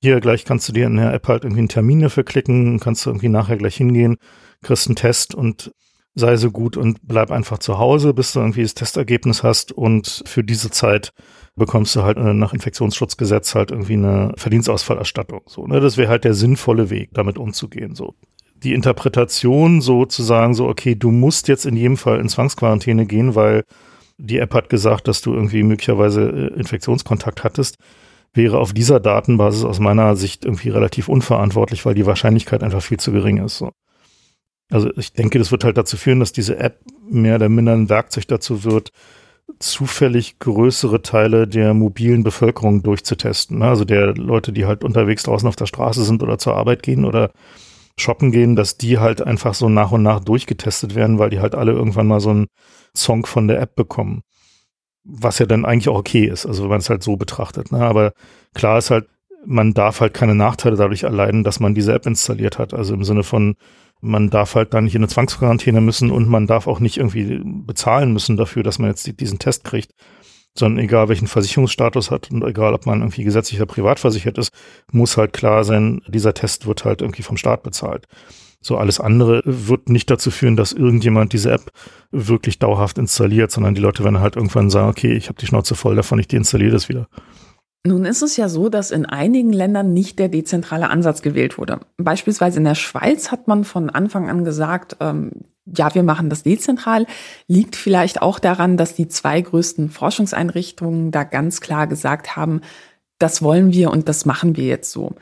[0.00, 3.04] Hier gleich kannst du dir in der App halt irgendwie einen Termin dafür klicken, kannst
[3.04, 4.16] du irgendwie nachher gleich hingehen,
[4.62, 5.72] kriegst einen Test und
[6.14, 10.22] sei so gut und bleib einfach zu Hause, bis du irgendwie das Testergebnis hast und
[10.24, 11.12] für diese Zeit
[11.54, 15.42] bekommst du halt äh, nach Infektionsschutzgesetz halt irgendwie eine Verdienstausfallerstattung.
[15.46, 15.80] So, ne?
[15.80, 17.94] Das wäre halt der sinnvolle Weg, damit umzugehen.
[17.94, 18.14] So
[18.62, 23.64] die Interpretation sozusagen so, okay, du musst jetzt in jedem Fall in Zwangsquarantäne gehen, weil
[24.18, 27.76] die App hat gesagt, dass du irgendwie möglicherweise äh, Infektionskontakt hattest,
[28.34, 32.98] wäre auf dieser Datenbasis aus meiner Sicht irgendwie relativ unverantwortlich, weil die Wahrscheinlichkeit einfach viel
[32.98, 33.58] zu gering ist.
[33.58, 33.70] So.
[34.70, 37.88] Also ich denke, das wird halt dazu führen, dass diese App mehr oder minder ein
[37.88, 38.90] Werkzeug dazu wird,
[39.60, 43.62] zufällig größere Teile der mobilen Bevölkerung durchzutesten.
[43.62, 47.04] Also der Leute, die halt unterwegs draußen auf der Straße sind oder zur Arbeit gehen
[47.04, 47.30] oder
[48.00, 51.54] shoppen gehen, dass die halt einfach so nach und nach durchgetestet werden, weil die halt
[51.54, 52.46] alle irgendwann mal so einen
[52.96, 54.22] Song von der App bekommen.
[55.04, 57.72] Was ja dann eigentlich auch okay ist, also wenn man es halt so betrachtet.
[57.72, 57.80] Ne?
[57.80, 58.12] Aber
[58.54, 59.06] klar ist halt,
[59.46, 62.74] man darf halt keine Nachteile dadurch erleiden, dass man diese App installiert hat.
[62.74, 63.54] Also im Sinne von,
[64.00, 67.40] man darf halt da nicht in eine Zwangsquarantäne müssen und man darf auch nicht irgendwie
[67.44, 69.92] bezahlen müssen dafür, dass man jetzt diesen Test kriegt
[70.56, 74.50] sondern egal welchen Versicherungsstatus hat und egal ob man irgendwie gesetzlich oder privat versichert ist,
[74.92, 78.06] muss halt klar sein, dieser Test wird halt irgendwie vom Staat bezahlt.
[78.60, 81.70] So alles andere wird nicht dazu führen, dass irgendjemand diese App
[82.10, 85.76] wirklich dauerhaft installiert, sondern die Leute werden halt irgendwann sagen, okay, ich habe die Schnauze
[85.76, 87.06] voll davon, ich deinstalliere das wieder.
[87.86, 91.80] Nun ist es ja so, dass in einigen Ländern nicht der dezentrale Ansatz gewählt wurde.
[91.96, 95.30] Beispielsweise in der Schweiz hat man von Anfang an gesagt, ähm,
[95.64, 97.06] ja, wir machen das dezentral,
[97.46, 102.62] liegt vielleicht auch daran, dass die zwei größten Forschungseinrichtungen da ganz klar gesagt haben,
[103.18, 105.14] das wollen wir und das machen wir jetzt so.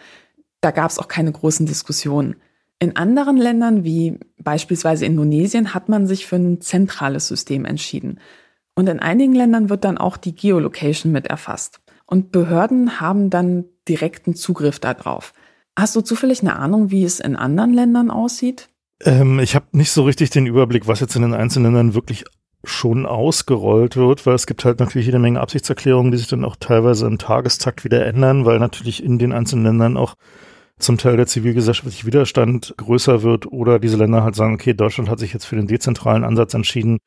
[0.60, 2.36] Da gab es auch keine großen Diskussionen.
[2.78, 8.20] In anderen Ländern wie beispielsweise Indonesien hat man sich für ein zentrales System entschieden.
[8.74, 11.80] Und in einigen Ländern wird dann auch die Geolocation mit erfasst.
[12.06, 15.32] Und Behörden haben dann direkten Zugriff darauf.
[15.76, 18.68] Hast du zufällig eine Ahnung, wie es in anderen Ländern aussieht?
[19.04, 22.24] Ähm, ich habe nicht so richtig den Überblick, was jetzt in den einzelnen Ländern wirklich
[22.64, 26.56] schon ausgerollt wird, weil es gibt halt natürlich jede Menge Absichtserklärungen, die sich dann auch
[26.56, 30.14] teilweise im Tagestakt wieder ändern, weil natürlich in den einzelnen Ländern auch
[30.78, 35.18] zum Teil der zivilgesellschaftliche Widerstand größer wird oder diese Länder halt sagen, okay, Deutschland hat
[35.18, 36.98] sich jetzt für den dezentralen Ansatz entschieden.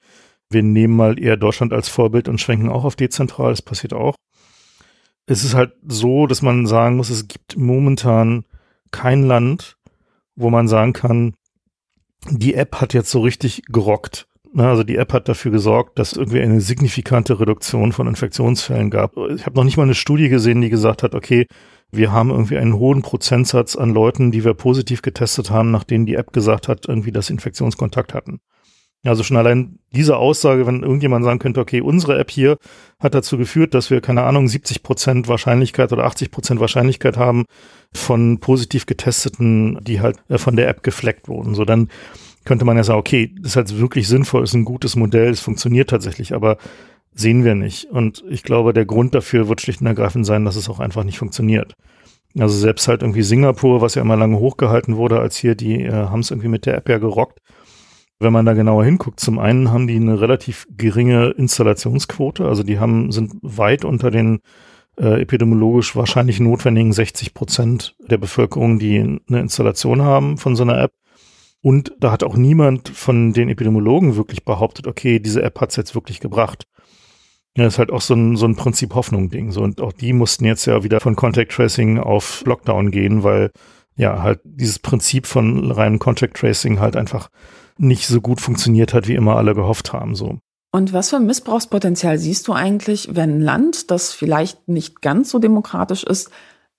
[0.50, 3.52] Wir nehmen mal eher Deutschland als Vorbild und schwenken auch auf dezentral.
[3.52, 4.16] Das passiert auch.
[5.30, 8.46] Es ist halt so, dass man sagen muss, es gibt momentan
[8.90, 9.78] kein Land,
[10.36, 11.36] wo man sagen kann,
[12.32, 14.28] die App hat jetzt so richtig gerockt.
[14.52, 19.18] Ne, also die App hat dafür gesorgt, dass irgendwie eine signifikante Reduktion von Infektionsfällen gab.
[19.36, 21.46] Ich habe noch nicht mal eine Studie gesehen, die gesagt hat, okay,
[21.92, 26.08] wir haben irgendwie einen hohen Prozentsatz an Leuten, die wir positiv getestet haben, nach denen
[26.08, 28.40] die App gesagt hat, irgendwie, dass sie Infektionskontakt hatten.
[29.06, 32.58] Also schon allein diese Aussage, wenn irgendjemand sagen könnte, okay, unsere App hier
[33.00, 37.46] hat dazu geführt, dass wir, keine Ahnung, 70 Prozent Wahrscheinlichkeit oder 80 Prozent Wahrscheinlichkeit haben
[37.94, 41.56] von positiv getesteten, die halt äh, von der App gefleckt wurden.
[41.56, 41.88] So, dann
[42.44, 45.40] könnte man ja sagen, okay, das ist halt wirklich sinnvoll, ist ein gutes Modell, es
[45.40, 46.58] funktioniert tatsächlich, aber
[47.14, 47.86] sehen wir nicht.
[47.86, 51.04] Und ich glaube, der Grund dafür wird schlicht und ergreifend sein, dass es auch einfach
[51.04, 51.74] nicht funktioniert.
[52.38, 55.92] Also selbst halt irgendwie Singapur, was ja immer lange hochgehalten wurde, als hier, die äh,
[55.92, 57.40] haben es irgendwie mit der App ja gerockt.
[58.20, 62.80] Wenn man da genauer hinguckt, zum einen haben die eine relativ geringe Installationsquote, also die
[62.80, 64.42] haben, sind weit unter den
[65.00, 70.78] äh, epidemiologisch wahrscheinlich notwendigen 60 Prozent der Bevölkerung, die eine Installation haben von so einer
[70.78, 70.92] App.
[71.62, 75.76] Und da hat auch niemand von den Epidemiologen wirklich behauptet, okay, diese App hat es
[75.76, 76.66] jetzt wirklich gebracht.
[77.58, 79.52] Ja, ist halt auch so ein, so ein Prinzip Hoffnung-Ding.
[79.52, 83.52] So, und auch die mussten jetzt ja wieder von Contact Tracing auf Lockdown gehen, weil
[83.96, 87.30] ja halt dieses Prinzip von reinem Contact Tracing halt einfach
[87.80, 90.16] nicht so gut funktioniert hat, wie immer alle gehofft haben.
[90.16, 90.40] So.
[90.72, 95.40] Und was für Missbrauchspotenzial siehst du eigentlich, wenn ein Land, das vielleicht nicht ganz so
[95.40, 96.30] demokratisch ist,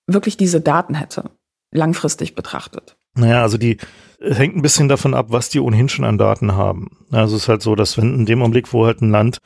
[0.07, 1.31] wirklich diese Daten hätte,
[1.71, 2.97] langfristig betrachtet?
[3.15, 3.77] Naja, also die
[4.21, 6.89] hängt ein bisschen davon ab, was die ohnehin schon an Daten haben.
[7.11, 9.39] Also es ist halt so, dass wenn in dem Augenblick, wo halt ein Land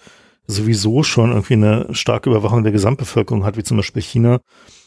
[0.47, 4.41] sowieso schon irgendwie eine starke Überwachung der Gesamtbevölkerung hat, wie zum Beispiel China,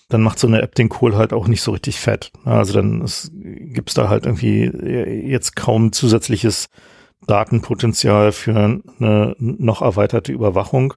[0.09, 2.33] dann macht so eine App den Kohl halt auch nicht so richtig fett.
[2.45, 6.69] Also dann gibt es da halt irgendwie jetzt kaum zusätzliches
[7.27, 8.55] Datenpotenzial für
[8.99, 10.95] eine noch erweiterte Überwachung,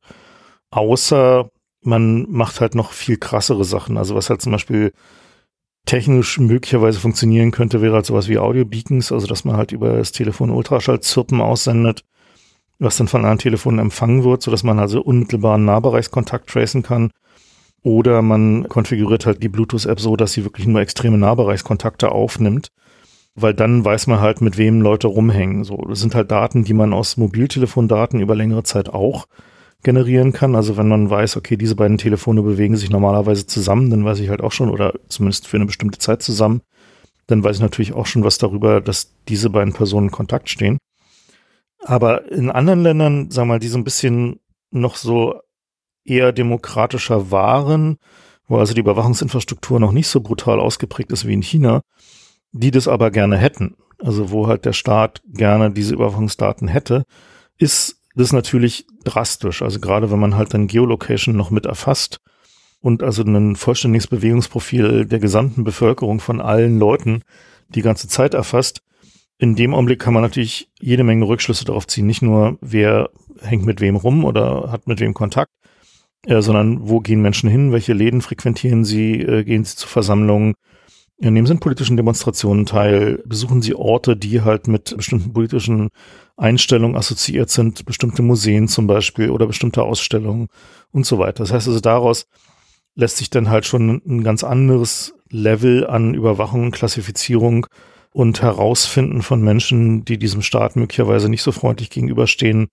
[0.69, 1.49] außer
[1.83, 3.97] man macht halt noch viel krassere Sachen.
[3.97, 4.93] Also was halt zum Beispiel
[5.85, 10.11] technisch möglicherweise funktionieren könnte, wäre halt sowas wie Audio-Beacons, also dass man halt über das
[10.11, 12.05] Telefon Ultraschallzirpen aussendet,
[12.77, 17.11] was dann von anderen Telefonen empfangen wird, sodass man also unmittelbaren Nahbereichskontakt tracen kann.
[17.83, 22.71] Oder man konfiguriert halt die Bluetooth-App so, dass sie wirklich nur extreme Nahbereichskontakte aufnimmt,
[23.33, 25.63] weil dann weiß man halt, mit wem Leute rumhängen.
[25.63, 29.25] So, das sind halt Daten, die man aus Mobiltelefondaten über längere Zeit auch
[29.83, 30.55] generieren kann.
[30.55, 34.29] Also wenn man weiß, okay, diese beiden Telefone bewegen sich normalerweise zusammen, dann weiß ich
[34.29, 36.61] halt auch schon, oder zumindest für eine bestimmte Zeit zusammen,
[37.27, 40.77] dann weiß ich natürlich auch schon was darüber, dass diese beiden Personen in Kontakt stehen.
[41.83, 45.39] Aber in anderen Ländern, sagen wir mal, die so ein bisschen noch so
[46.11, 47.97] eher demokratischer waren,
[48.47, 51.81] wo also die Überwachungsinfrastruktur noch nicht so brutal ausgeprägt ist wie in China,
[52.51, 57.05] die das aber gerne hätten, also wo halt der Staat gerne diese Überwachungsdaten hätte,
[57.57, 59.61] ist das natürlich drastisch.
[59.61, 62.19] Also gerade wenn man halt dann Geolocation noch mit erfasst
[62.81, 67.21] und also ein vollständiges Bewegungsprofil der gesamten Bevölkerung von allen Leuten
[67.69, 68.81] die ganze Zeit erfasst,
[69.37, 72.05] in dem Augenblick kann man natürlich jede Menge Rückschlüsse darauf ziehen.
[72.05, 73.09] Nicht nur, wer
[73.41, 75.51] hängt mit wem rum oder hat mit wem Kontakt,
[76.25, 80.53] äh, sondern wo gehen Menschen hin, welche Läden frequentieren sie, äh, gehen sie zu Versammlungen,
[81.19, 85.89] nehmen sie in politischen Demonstrationen teil, besuchen sie Orte, die halt mit bestimmten politischen
[86.35, 90.47] Einstellungen assoziiert sind, bestimmte Museen zum Beispiel oder bestimmte Ausstellungen
[90.91, 91.43] und so weiter.
[91.43, 92.25] Das heißt also, daraus
[92.95, 97.67] lässt sich dann halt schon ein ganz anderes Level an Überwachung Klassifizierung
[98.11, 102.67] und Herausfinden von Menschen, die diesem Staat möglicherweise nicht so freundlich gegenüberstehen,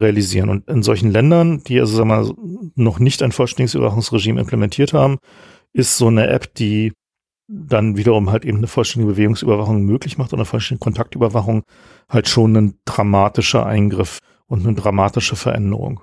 [0.00, 0.48] realisieren.
[0.48, 2.34] Und in solchen Ländern, die also sagen wir mal,
[2.74, 5.18] noch nicht ein vollständiges Überwachungsregime implementiert haben,
[5.72, 6.92] ist so eine App, die
[7.48, 11.62] dann wiederum halt eben eine vollständige Bewegungsüberwachung möglich macht und eine vollständige Kontaktüberwachung
[12.08, 16.00] halt schon ein dramatischer Eingriff und eine dramatische Veränderung.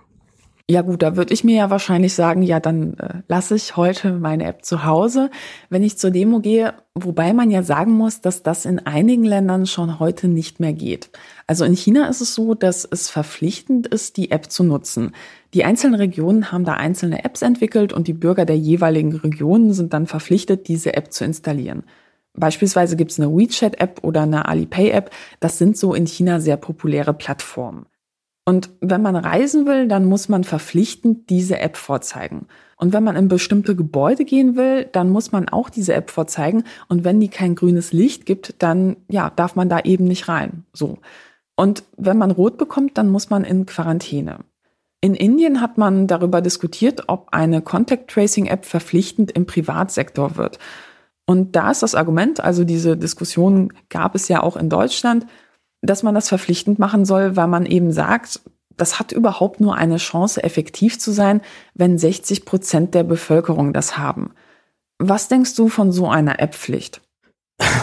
[0.68, 4.14] Ja gut, da würde ich mir ja wahrscheinlich sagen, ja, dann äh, lasse ich heute
[4.14, 5.30] meine App zu Hause,
[5.70, 9.68] wenn ich zur Demo gehe, wobei man ja sagen muss, dass das in einigen Ländern
[9.68, 11.12] schon heute nicht mehr geht.
[11.46, 15.12] Also in China ist es so, dass es verpflichtend ist, die App zu nutzen.
[15.54, 19.94] Die einzelnen Regionen haben da einzelne Apps entwickelt und die Bürger der jeweiligen Regionen sind
[19.94, 21.84] dann verpflichtet, diese App zu installieren.
[22.34, 25.12] Beispielsweise gibt es eine WeChat-App oder eine Alipay-App.
[25.40, 27.86] Das sind so in China sehr populäre Plattformen.
[28.46, 32.46] Und wenn man reisen will, dann muss man verpflichtend diese App vorzeigen.
[32.78, 36.64] Und wenn man in bestimmte Gebäude gehen will, dann muss man auch diese App vorzeigen.
[36.88, 40.66] Und wenn die kein grünes Licht gibt, dann ja, darf man da eben nicht rein.
[40.74, 41.00] So.
[41.56, 44.40] Und wenn man rot bekommt, dann muss man in Quarantäne.
[45.02, 50.60] In Indien hat man darüber diskutiert, ob eine Contact Tracing App verpflichtend im Privatsektor wird.
[51.26, 55.26] Und da ist das Argument, also diese Diskussion gab es ja auch in Deutschland,
[55.86, 58.42] dass man das verpflichtend machen soll, weil man eben sagt,
[58.78, 61.42] das hat überhaupt nur eine Chance, effektiv zu sein,
[61.74, 64.32] wenn 60 Prozent der Bevölkerung das haben.
[64.98, 67.02] Was denkst du von so einer App-Pflicht?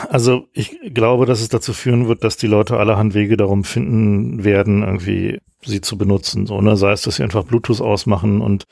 [0.09, 4.45] Also ich glaube, dass es dazu führen wird, dass die Leute allerhand Wege darum finden
[4.45, 6.47] werden, irgendwie sie zu benutzen.
[6.47, 6.77] So, ne?
[6.77, 8.65] Sei es, dass sie einfach Bluetooth ausmachen und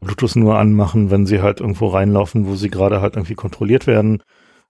[0.00, 4.22] Bluetooth nur anmachen, wenn sie halt irgendwo reinlaufen, wo sie gerade halt irgendwie kontrolliert werden.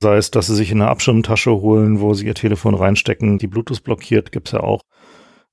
[0.02, 3.46] Sei es, dass sie sich in eine Abschirmtasche holen, wo sie ihr Telefon reinstecken, die
[3.46, 4.82] Bluetooth blockiert, gibt's ja auch.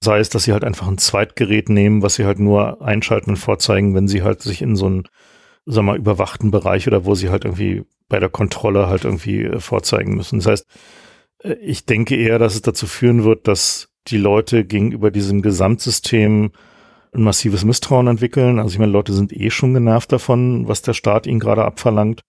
[0.04, 3.38] Sei es, dass sie halt einfach ein Zweitgerät nehmen, was sie halt nur einschalten und
[3.38, 5.04] vorzeigen, wenn sie halt sich in so einen,
[5.68, 9.60] sag mal, überwachten Bereich oder wo sie halt irgendwie bei der Kontrolle halt irgendwie äh,
[9.60, 10.40] vorzeigen müssen.
[10.40, 10.66] Das heißt,
[11.44, 16.54] äh, ich denke eher, dass es dazu führen wird, dass die Leute gegenüber diesem Gesamtsystem
[17.14, 18.58] ein massives Misstrauen entwickeln.
[18.58, 22.24] Also ich meine, Leute sind eh schon genervt davon, was der Staat ihnen gerade abverlangt.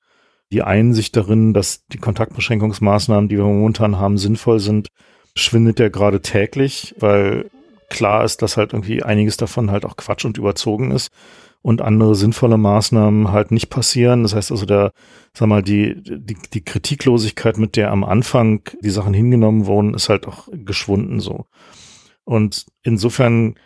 [0.52, 4.88] Die Einsicht darin, dass die Kontaktbeschränkungsmaßnahmen, die wir momentan haben, sinnvoll sind,
[5.34, 7.50] schwindet ja gerade täglich, weil
[7.88, 11.10] klar ist, dass halt irgendwie einiges davon halt auch Quatsch und überzogen ist
[11.62, 14.22] und andere sinnvolle Maßnahmen halt nicht passieren.
[14.22, 14.92] Das heißt also, der,
[15.34, 20.08] sag mal, die, die, die Kritiklosigkeit, mit der am Anfang die Sachen hingenommen wurden, ist
[20.08, 21.46] halt auch geschwunden so.
[22.24, 23.56] Und insofern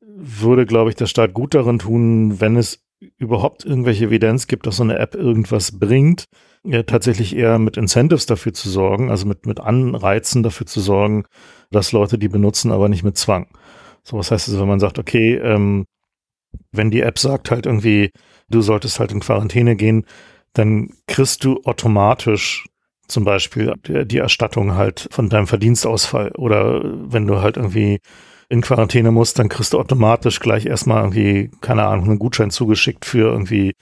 [0.00, 2.82] würde, glaube ich, der Staat gut darin tun, wenn es
[3.18, 6.26] überhaupt irgendwelche Evidenz gibt, dass so eine App irgendwas bringt,
[6.64, 11.24] ja, tatsächlich eher mit Incentives dafür zu sorgen, also mit, mit Anreizen dafür zu sorgen,
[11.70, 13.48] dass Leute die benutzen, aber nicht mit Zwang.
[14.04, 15.86] So, was heißt also, wenn man sagt, okay, ähm,
[16.70, 18.10] wenn die App sagt halt irgendwie,
[18.48, 20.04] du solltest halt in Quarantäne gehen,
[20.52, 22.66] dann kriegst du automatisch
[23.08, 28.00] zum Beispiel die Erstattung halt von deinem Verdienstausfall oder wenn du halt irgendwie
[28.52, 33.06] in Quarantäne musst, dann kriegst du automatisch gleich erstmal irgendwie, keine Ahnung, einen Gutschein zugeschickt
[33.06, 33.72] für irgendwie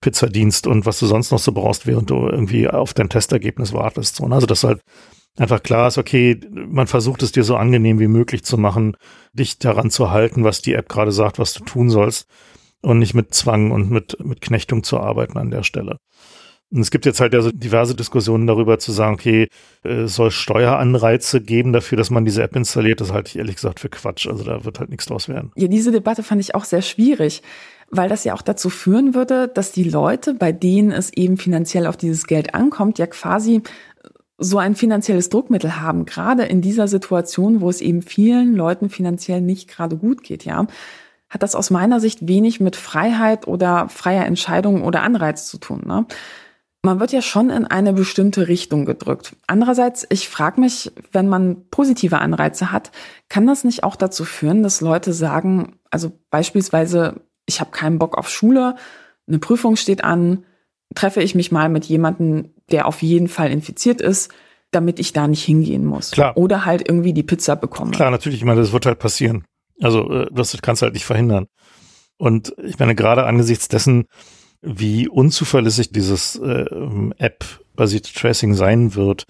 [0.00, 4.16] Pizzadienst und was du sonst noch so brauchst, während du irgendwie auf dein Testergebnis wartest.
[4.16, 4.34] So, ne?
[4.34, 4.80] also das halt
[5.36, 8.96] einfach klar ist, okay, man versucht es dir so angenehm wie möglich zu machen,
[9.32, 12.26] dich daran zu halten, was die App gerade sagt, was du tun sollst
[12.82, 15.98] und nicht mit Zwang und mit, mit Knechtung zu arbeiten an der Stelle.
[16.70, 19.48] Und es gibt jetzt halt also diverse Diskussionen darüber zu sagen, okay,
[19.82, 23.00] es soll Steueranreize geben dafür, dass man diese App installiert.
[23.00, 24.26] Das halte ich ehrlich gesagt für Quatsch.
[24.26, 25.50] Also da wird halt nichts draus werden.
[25.56, 27.42] Ja, diese Debatte fand ich auch sehr schwierig,
[27.90, 31.86] weil das ja auch dazu führen würde, dass die Leute, bei denen es eben finanziell
[31.86, 33.62] auf dieses Geld ankommt, ja quasi
[34.36, 39.40] so ein finanzielles Druckmittel haben, gerade in dieser Situation, wo es eben vielen Leuten finanziell
[39.40, 40.66] nicht gerade gut geht, ja,
[41.28, 45.82] hat das aus meiner Sicht wenig mit Freiheit oder freier Entscheidung oder Anreiz zu tun.
[45.86, 46.06] Ne?
[46.82, 49.34] Man wird ja schon in eine bestimmte Richtung gedrückt.
[49.46, 52.92] Andererseits, ich frage mich, wenn man positive Anreize hat,
[53.28, 58.16] kann das nicht auch dazu führen, dass Leute sagen, also beispielsweise, ich habe keinen Bock
[58.16, 58.76] auf Schule,
[59.26, 60.44] eine Prüfung steht an,
[60.94, 64.32] treffe ich mich mal mit jemandem, der auf jeden Fall infiziert ist,
[64.70, 66.12] damit ich da nicht hingehen muss.
[66.12, 66.36] Klar.
[66.36, 67.90] Oder halt irgendwie die Pizza bekomme.
[67.90, 69.44] Klar, natürlich, ich meine, das wird halt passieren.
[69.80, 71.46] Also äh, das kannst du halt nicht verhindern.
[72.18, 74.06] Und ich meine, gerade angesichts dessen,
[74.62, 76.64] wie unzuverlässig dieses äh,
[77.18, 79.24] App-basierte Tracing sein wird,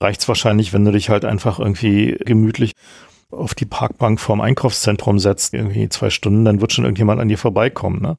[0.00, 2.72] reicht es wahrscheinlich, wenn du dich halt einfach irgendwie gemütlich
[3.30, 7.38] auf die Parkbank vorm Einkaufszentrum setzt, irgendwie zwei Stunden, dann wird schon irgendjemand an dir
[7.38, 8.18] vorbeikommen, ne?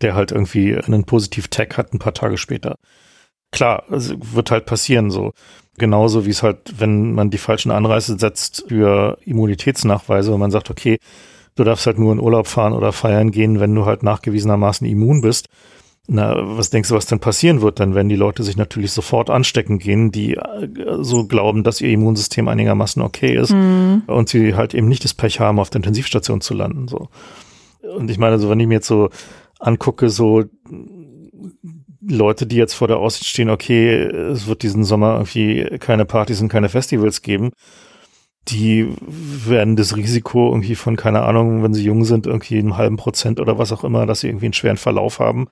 [0.00, 2.76] Der halt irgendwie einen Positiv-Tag hat ein paar Tage später.
[3.52, 5.32] Klar, also wird halt passieren so.
[5.78, 10.70] Genauso wie es halt, wenn man die falschen Anreize setzt für Immunitätsnachweise, wenn man sagt,
[10.70, 10.98] okay,
[11.56, 15.20] du darfst halt nur in Urlaub fahren oder feiern gehen, wenn du halt nachgewiesenermaßen immun
[15.20, 15.48] bist.
[16.08, 19.30] Na, was denkst du, was denn passieren wird dann, wenn die Leute sich natürlich sofort
[19.30, 20.68] anstecken gehen, die äh,
[21.00, 24.02] so glauben, dass ihr Immunsystem einigermaßen okay ist mhm.
[24.08, 27.08] und sie halt eben nicht das Pech haben, auf der Intensivstation zu landen, so.
[27.96, 29.10] Und ich meine, so, wenn ich mir jetzt so
[29.58, 30.44] angucke, so
[32.00, 36.40] Leute, die jetzt vor der Aussicht stehen, okay, es wird diesen Sommer irgendwie keine Partys
[36.40, 37.50] und keine Festivals geben,
[38.48, 42.96] die werden das Risiko irgendwie von, keine Ahnung, wenn sie jung sind, irgendwie einen halben
[42.96, 45.48] Prozent oder was auch immer, dass sie irgendwie einen schweren Verlauf haben.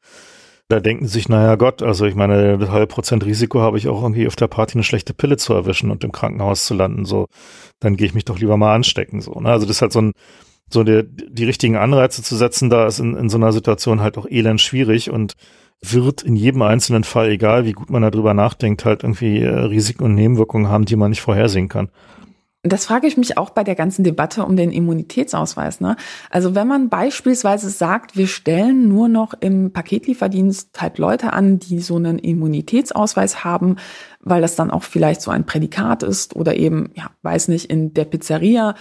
[0.69, 3.89] Da denken sie sich, naja Gott, also ich meine, das halbe Prozent Risiko habe ich
[3.89, 7.05] auch irgendwie auf der Party eine schlechte Pille zu erwischen und im Krankenhaus zu landen,
[7.05, 7.27] so.
[7.81, 9.33] Dann gehe ich mich doch lieber mal anstecken, so.
[9.41, 9.51] Ne?
[9.51, 10.13] Also das ist halt so ein,
[10.73, 14.17] so der, die richtigen Anreize zu setzen, da ist in, in so einer Situation halt
[14.17, 15.35] auch elend schwierig und
[15.83, 20.05] wird in jedem einzelnen Fall, egal wie gut man darüber nachdenkt, halt irgendwie äh, Risiken
[20.05, 21.91] und Nebenwirkungen haben, die man nicht vorhersehen kann.
[22.63, 25.81] Das frage ich mich auch bei der ganzen Debatte um den Immunitätsausweis.
[25.81, 25.97] Ne?
[26.29, 31.81] Also wenn man beispielsweise sagt, wir stellen nur noch im Paketlieferdienst halt Leute an, die
[31.81, 33.77] so einen Immunitätsausweis haben,
[34.21, 37.95] weil das dann auch vielleicht so ein Prädikat ist oder eben, ja, weiß nicht, in
[37.95, 38.75] der Pizzeria.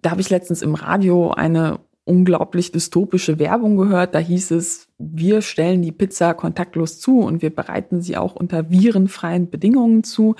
[0.00, 4.14] Da habe ich letztens im Radio eine unglaublich dystopische Werbung gehört.
[4.14, 8.70] Da hieß es, wir stellen die Pizza kontaktlos zu und wir bereiten sie auch unter
[8.70, 10.36] virenfreien Bedingungen zu.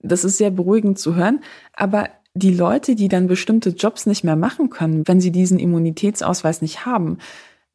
[0.00, 1.40] Das ist sehr beruhigend zu hören.
[1.74, 6.62] Aber die Leute, die dann bestimmte Jobs nicht mehr machen können, wenn sie diesen Immunitätsausweis
[6.62, 7.18] nicht haben,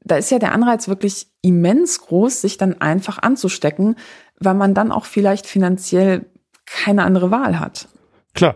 [0.04, 3.96] da ist ja der Anreiz wirklich immens groß, sich dann einfach anzustecken,
[4.40, 6.26] weil man dann auch vielleicht finanziell
[6.66, 7.88] keine andere Wahl hat.
[8.34, 8.56] Klar.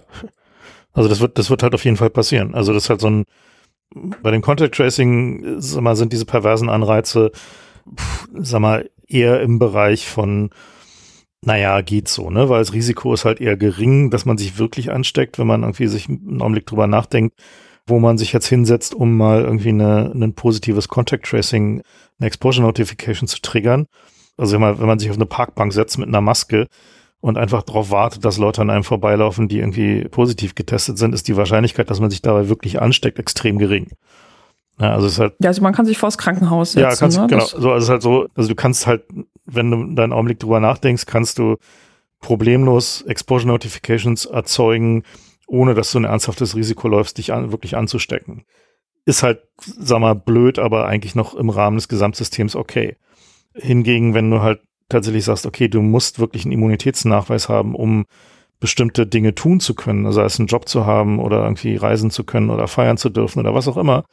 [0.93, 2.53] Also das wird, das wird halt auf jeden Fall passieren.
[2.53, 3.25] Also das ist halt so ein,
[4.21, 7.31] bei dem Contact Tracing, sag mal, sind diese perversen Anreize,
[7.95, 10.51] pff, sag mal, eher im Bereich von
[11.43, 12.49] naja, geht so, ne?
[12.49, 15.87] Weil das Risiko ist halt eher gering, dass man sich wirklich ansteckt, wenn man irgendwie
[15.87, 17.35] sich einen Augenblick drüber nachdenkt.
[17.87, 21.81] wo man sich jetzt hinsetzt, um mal irgendwie eine, ein positives Contact Tracing,
[22.19, 23.87] eine Exposure Notification zu triggern.
[24.37, 26.67] Also wenn man, wenn man sich auf eine Parkbank setzt mit einer Maske
[27.21, 31.27] und einfach darauf wartet, dass Leute an einem vorbeilaufen, die irgendwie positiv getestet sind, ist
[31.27, 33.89] die Wahrscheinlichkeit, dass man sich dabei wirklich ansteckt, extrem gering.
[34.79, 35.33] Ja, also es ist halt.
[35.41, 36.89] Ja, also man kann sich vors Krankenhaus setzen.
[36.89, 37.27] Ja, kannst, ne?
[37.27, 37.45] genau.
[37.45, 39.03] So, also es ist halt so, also du kannst halt,
[39.45, 41.57] wenn du deinen Augenblick drüber nachdenkst, kannst du
[42.19, 45.03] problemlos Exposure Notifications erzeugen,
[45.47, 48.45] ohne dass du ein ernsthaftes Risiko läufst, dich an, wirklich anzustecken.
[49.05, 52.95] Ist halt, sag mal, blöd, aber eigentlich noch im Rahmen des Gesamtsystems okay.
[53.53, 58.05] Hingegen, wenn du halt tatsächlich sagst, okay, du musst wirklich einen Immunitätsnachweis haben, um
[58.59, 62.23] bestimmte Dinge tun zu können, sei es einen Job zu haben oder irgendwie reisen zu
[62.23, 64.05] können oder feiern zu dürfen oder was auch immer.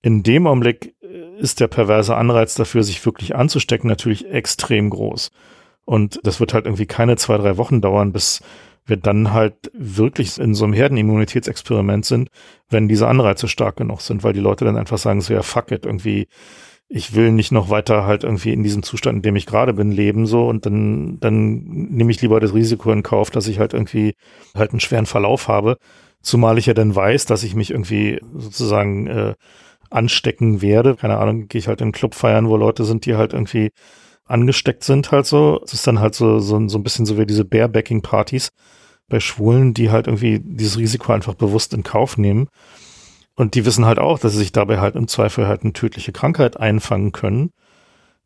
[0.00, 0.94] In dem Augenblick
[1.38, 5.30] ist der perverse Anreiz dafür, sich wirklich anzustecken, natürlich extrem groß.
[5.84, 8.40] Und das wird halt irgendwie keine zwei, drei Wochen dauern, bis
[8.84, 12.30] wir dann halt wirklich in so einem Herdenimmunitätsexperiment sind,
[12.68, 15.70] wenn diese Anreize stark genug sind, weil die Leute dann einfach sagen, so ja, fuck
[15.70, 16.26] it, irgendwie,
[16.88, 19.92] ich will nicht noch weiter halt irgendwie in diesem Zustand, in dem ich gerade bin,
[19.92, 23.74] leben, so, und dann, dann nehme ich lieber das Risiko in Kauf, dass ich halt
[23.74, 24.14] irgendwie
[24.54, 25.76] halt einen schweren Verlauf habe,
[26.22, 29.34] zumal ich ja dann weiß, dass ich mich irgendwie sozusagen äh,
[29.90, 30.96] anstecken werde.
[30.96, 33.70] Keine Ahnung, gehe ich halt in einen Club feiern, wo Leute sind, die halt irgendwie
[34.26, 35.60] angesteckt sind halt so.
[35.64, 38.50] Es ist dann halt so, so, so ein bisschen so wie diese Barebacking-Partys
[39.08, 42.48] bei Schwulen, die halt irgendwie dieses Risiko einfach bewusst in Kauf nehmen.
[43.34, 46.12] Und die wissen halt auch, dass sie sich dabei halt im Zweifel halt eine tödliche
[46.12, 47.50] Krankheit einfangen können.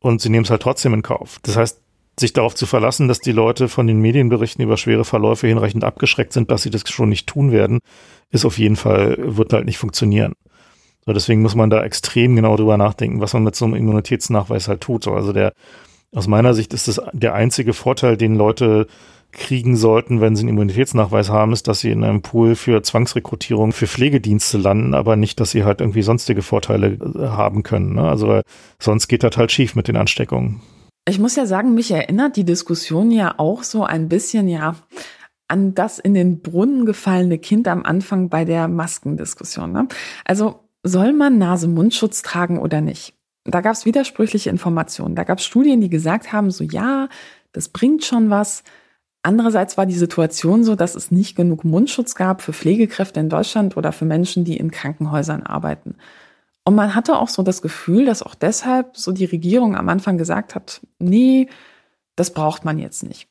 [0.01, 1.39] Und sie nehmen es halt trotzdem in Kauf.
[1.43, 1.81] Das heißt,
[2.19, 6.33] sich darauf zu verlassen, dass die Leute von den Medienberichten über schwere Verläufe hinreichend abgeschreckt
[6.33, 7.79] sind, dass sie das schon nicht tun werden,
[8.31, 10.35] ist auf jeden Fall, wird halt nicht funktionieren.
[11.05, 14.69] So, deswegen muss man da extrem genau drüber nachdenken, was man mit so einem Immunitätsnachweis
[14.69, 15.05] halt tut.
[15.05, 15.53] So, also der,
[16.15, 18.87] aus meiner Sicht ist das der einzige Vorteil, den Leute
[19.33, 23.73] kriegen sollten, wenn sie einen Immunitätsnachweis haben, ist, dass sie in einem Pool für Zwangsrekrutierung
[23.73, 27.95] für Pflegedienste landen, aber nicht, dass sie halt irgendwie sonstige Vorteile äh, haben können.
[27.95, 28.03] Ne?
[28.03, 28.43] Also
[28.79, 30.61] sonst geht das halt schief mit den Ansteckungen.
[31.09, 34.77] Ich muss ja sagen, mich erinnert die Diskussion ja auch so ein bisschen, ja,
[35.49, 39.73] an das in den Brunnen gefallene Kind am Anfang bei der Maskendiskussion.
[39.73, 39.89] Ne?
[40.25, 43.15] Also soll man Nase-Mundschutz tragen oder nicht?
[43.45, 45.15] da gab es widersprüchliche Informationen.
[45.15, 47.09] Da gab es Studien, die gesagt haben, so ja,
[47.53, 48.63] das bringt schon was.
[49.23, 53.77] Andererseits war die Situation so, dass es nicht genug Mundschutz gab für Pflegekräfte in Deutschland
[53.77, 55.97] oder für Menschen, die in Krankenhäusern arbeiten.
[56.65, 60.19] Und man hatte auch so das Gefühl, dass auch deshalb so die Regierung am Anfang
[60.19, 61.49] gesagt hat, nee,
[62.15, 63.29] das braucht man jetzt nicht.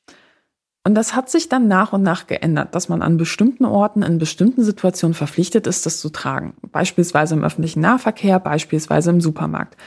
[0.84, 4.18] Und das hat sich dann nach und nach geändert, dass man an bestimmten Orten, in
[4.18, 6.56] bestimmten Situationen verpflichtet ist, das zu tragen.
[6.72, 9.78] Beispielsweise im öffentlichen Nahverkehr, beispielsweise im Supermarkt.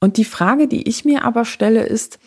[0.00, 2.18] Und die Frage, die ich mir aber stelle, ist,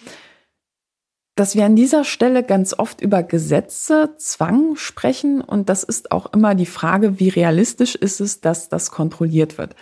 [1.36, 5.42] dass wir an dieser Stelle ganz oft über Gesetze, Zwang sprechen.
[5.42, 9.76] Und das ist auch immer die Frage, wie realistisch ist es, dass das kontrolliert wird.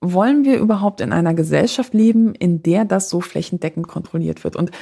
[0.00, 4.56] Wollen wir überhaupt in einer Gesellschaft leben, in der das so flächendeckend kontrolliert wird?
[4.56, 4.72] Und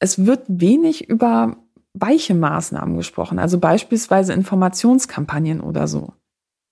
[0.00, 1.56] es wird wenig über
[2.00, 6.12] weiche Maßnahmen gesprochen, also beispielsweise Informationskampagnen oder so.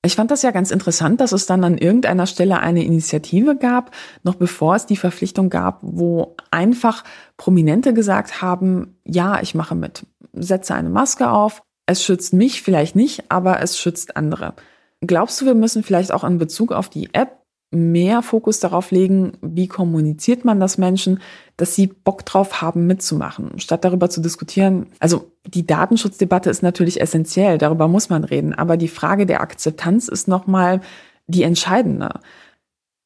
[0.05, 3.91] Ich fand das ja ganz interessant, dass es dann an irgendeiner Stelle eine Initiative gab,
[4.23, 7.03] noch bevor es die Verpflichtung gab, wo einfach
[7.37, 12.95] Prominente gesagt haben, ja, ich mache mit, setze eine Maske auf, es schützt mich vielleicht
[12.95, 14.55] nicht, aber es schützt andere.
[15.01, 17.43] Glaubst du, wir müssen vielleicht auch in Bezug auf die App
[17.77, 21.21] mehr Fokus darauf legen, wie kommuniziert man das Menschen,
[21.57, 24.87] dass sie Bock drauf haben, mitzumachen, statt darüber zu diskutieren.
[24.99, 30.09] Also die Datenschutzdebatte ist natürlich essentiell, darüber muss man reden, aber die Frage der Akzeptanz
[30.09, 30.81] ist nochmal
[31.27, 32.21] die entscheidende.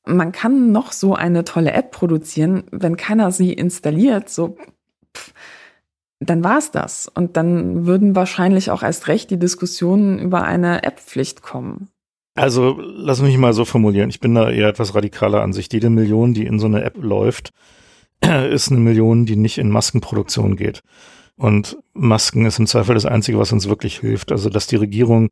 [0.07, 4.57] Man kann noch so eine tolle App produzieren, wenn keiner sie installiert, so
[5.16, 5.33] pff,
[6.21, 7.09] dann war's das.
[7.09, 11.89] Und dann würden wahrscheinlich auch erst recht die Diskussionen über eine App-Pflicht kommen.
[12.35, 14.11] Also lass mich mal so formulieren.
[14.11, 15.72] Ich bin da eher etwas radikaler Ansicht.
[15.72, 17.53] Jede Million, die in so eine App läuft,
[18.20, 20.83] ist eine Million, die nicht in Maskenproduktion geht.
[21.37, 24.31] Und Masken ist im Zweifel das Einzige, was uns wirklich hilft.
[24.31, 25.31] Also dass die Regierung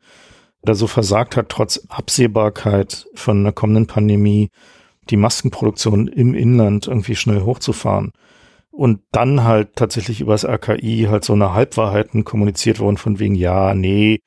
[0.63, 4.51] da so versagt hat, trotz Absehbarkeit von einer kommenden Pandemie,
[5.11, 8.13] die Maskenproduktion im Inland irgendwie schnell hochzufahren.
[8.71, 13.75] Und dann halt tatsächlich übers RKI halt so eine Halbwahrheiten kommuniziert worden von wegen, ja,
[13.75, 14.21] nee,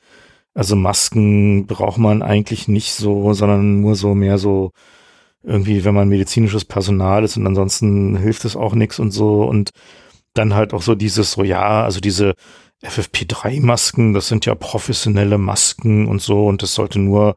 [0.53, 4.71] also Masken braucht man eigentlich nicht so, sondern nur so mehr so
[5.43, 9.71] irgendwie, wenn man medizinisches Personal ist und ansonsten hilft es auch nichts und so und
[10.33, 12.35] dann halt auch so dieses so, ja, also diese
[12.83, 17.35] FFP3-Masken, das sind ja professionelle Masken und so und das sollte nur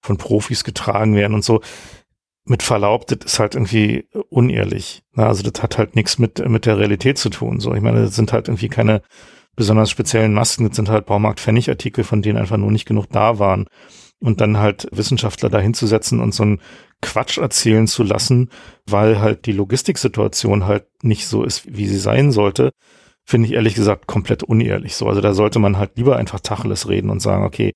[0.00, 1.60] von Profis getragen werden und so.
[2.46, 5.02] Mit Verlaub, das ist halt irgendwie unehrlich.
[5.16, 7.58] Also das hat halt nichts mit, mit der Realität zu tun.
[7.58, 9.00] So, ich meine, das sind halt irgendwie keine
[9.56, 10.68] besonders speziellen Masken.
[10.68, 13.66] Das sind halt Baumarkt-Pfennig-Artikel, von denen einfach nur nicht genug da waren.
[14.20, 16.60] und dann halt Wissenschaftler dahinzusetzen und so einen
[17.02, 18.48] Quatsch erzählen zu lassen,
[18.86, 22.70] weil halt die Logistiksituation halt nicht so ist, wie sie sein sollte,
[23.24, 25.06] finde ich ehrlich gesagt komplett unehrlich so.
[25.06, 27.72] Also da sollte man halt lieber einfach Tacheles reden und sagen, okay,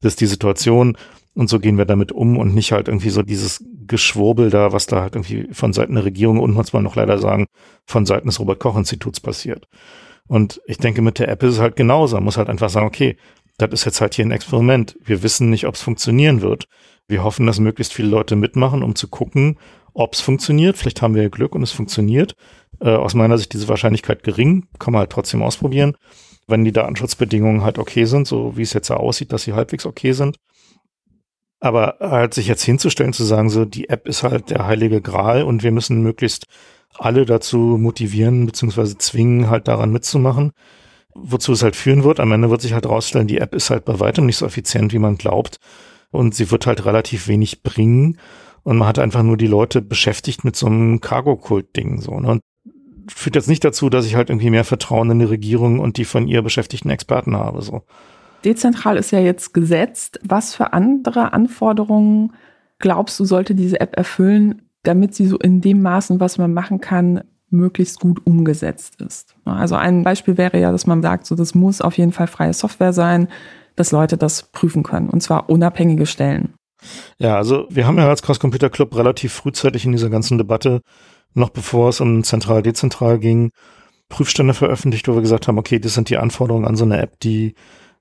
[0.00, 0.96] das ist die Situation
[1.34, 4.86] und so gehen wir damit um und nicht halt irgendwie so dieses Geschwurbel da, was
[4.86, 7.46] da halt irgendwie von Seiten der Regierung und muss man noch leider sagen,
[7.86, 9.66] von Seiten des Robert-Koch-Instituts passiert.
[10.28, 12.16] Und ich denke, mit der App ist es halt genauso.
[12.16, 13.16] Man muss halt einfach sagen, okay,
[13.56, 14.96] das ist jetzt halt hier ein Experiment.
[15.04, 16.68] Wir wissen nicht, ob es funktionieren wird.
[17.08, 19.58] Wir hoffen, dass möglichst viele Leute mitmachen, um zu gucken,
[19.94, 20.76] ob es funktioniert.
[20.76, 22.34] Vielleicht haben wir Glück und es funktioniert.
[22.80, 25.96] Äh, aus meiner Sicht diese Wahrscheinlichkeit gering, kann man halt trotzdem ausprobieren.
[26.46, 30.12] Wenn die Datenschutzbedingungen halt okay sind, so wie es jetzt aussieht, dass sie halbwegs okay
[30.12, 30.36] sind.
[31.60, 35.42] Aber halt sich jetzt hinzustellen, zu sagen, so die App ist halt der heilige Gral
[35.42, 36.46] und wir müssen möglichst
[36.96, 40.52] alle dazu motivieren beziehungsweise zwingen, halt daran mitzumachen,
[41.14, 42.20] wozu es halt führen wird.
[42.20, 44.92] Am Ende wird sich halt rausstellen, die App ist halt bei weitem nicht so effizient,
[44.92, 45.58] wie man glaubt.
[46.10, 48.18] Und sie wird halt relativ wenig bringen.
[48.62, 52.00] Und man hat einfach nur die Leute beschäftigt mit so einem Cargo-Kult-Ding.
[52.00, 52.28] So, ne?
[52.28, 52.42] Und
[53.08, 56.04] führt jetzt nicht dazu, dass ich halt irgendwie mehr Vertrauen in die Regierung und die
[56.04, 57.62] von ihr beschäftigten Experten habe.
[57.62, 57.82] So.
[58.44, 60.20] Dezentral ist ja jetzt gesetzt.
[60.22, 62.32] Was für andere Anforderungen
[62.78, 66.80] glaubst du, sollte diese App erfüllen, damit sie so in dem Maßen, was man machen
[66.80, 69.34] kann, möglichst gut umgesetzt ist.
[69.44, 72.52] Also ein Beispiel wäre ja, dass man sagt, so das muss auf jeden Fall freie
[72.52, 73.28] Software sein,
[73.74, 76.54] dass Leute das prüfen können und zwar unabhängige Stellen.
[77.18, 80.82] Ja, also wir haben ja als Cross Computer Club relativ frühzeitig in dieser ganzen Debatte,
[81.34, 83.50] noch bevor es um zentral-dezentral ging,
[84.08, 87.18] Prüfstände veröffentlicht, wo wir gesagt haben, okay, das sind die Anforderungen an so eine App,
[87.20, 87.54] die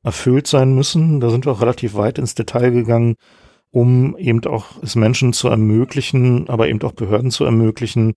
[0.04, 1.20] erfüllt sein müssen.
[1.20, 3.16] Da sind wir auch relativ weit ins Detail gegangen,
[3.72, 8.14] um eben auch es Menschen zu ermöglichen, aber eben auch Behörden zu ermöglichen,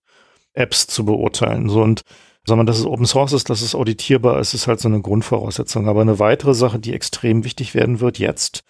[0.53, 1.69] Apps zu beurteilen.
[1.69, 2.01] So und
[2.45, 5.01] sagen wir, dass es Open Source ist, dass es auditierbar ist, ist halt so eine
[5.01, 5.87] Grundvoraussetzung.
[5.87, 8.63] Aber eine weitere Sache, die extrem wichtig werden wird jetzt,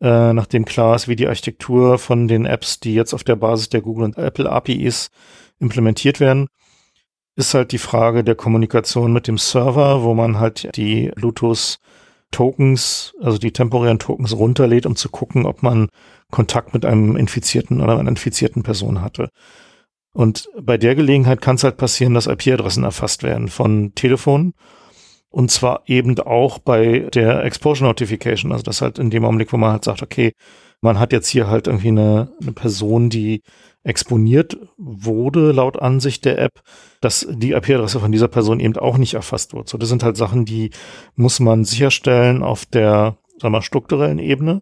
[0.00, 3.68] äh, nachdem klar ist, wie die Architektur von den Apps, die jetzt auf der Basis
[3.68, 5.10] der Google und Apple APIs
[5.60, 6.48] implementiert werden,
[7.36, 11.78] ist halt die Frage der Kommunikation mit dem Server, wo man halt die Bluetooth
[12.32, 15.88] Tokens, also die temporären Tokens runterlädt, um zu gucken, ob man
[16.30, 19.28] Kontakt mit einem Infizierten oder einer infizierten Person hatte.
[20.14, 24.52] Und bei der Gelegenheit kann es halt passieren, dass IP-Adressen erfasst werden von Telefonen.
[25.30, 28.52] Und zwar eben auch bei der Exposure Notification.
[28.52, 30.32] Also das halt in dem Augenblick, wo man halt sagt, okay,
[30.82, 33.40] man hat jetzt hier halt irgendwie eine, eine Person, die
[33.84, 36.62] exponiert wurde laut Ansicht der App,
[37.00, 39.68] dass die IP-Adresse von dieser Person eben auch nicht erfasst wird.
[39.68, 40.70] So, das sind halt Sachen, die
[41.16, 44.60] muss man sicherstellen auf der, sagen wir, strukturellen Ebene.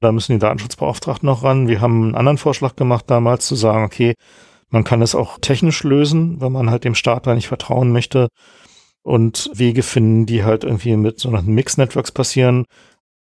[0.00, 1.66] Da müssen die Datenschutzbeauftragten noch ran.
[1.66, 4.14] Wir haben einen anderen Vorschlag gemacht damals zu sagen, okay,
[4.70, 8.28] man kann es auch technisch lösen, wenn man halt dem Staat da nicht vertrauen möchte
[9.02, 12.66] und Wege finden, die halt irgendwie mit so sogenannten Mix-Networks passieren.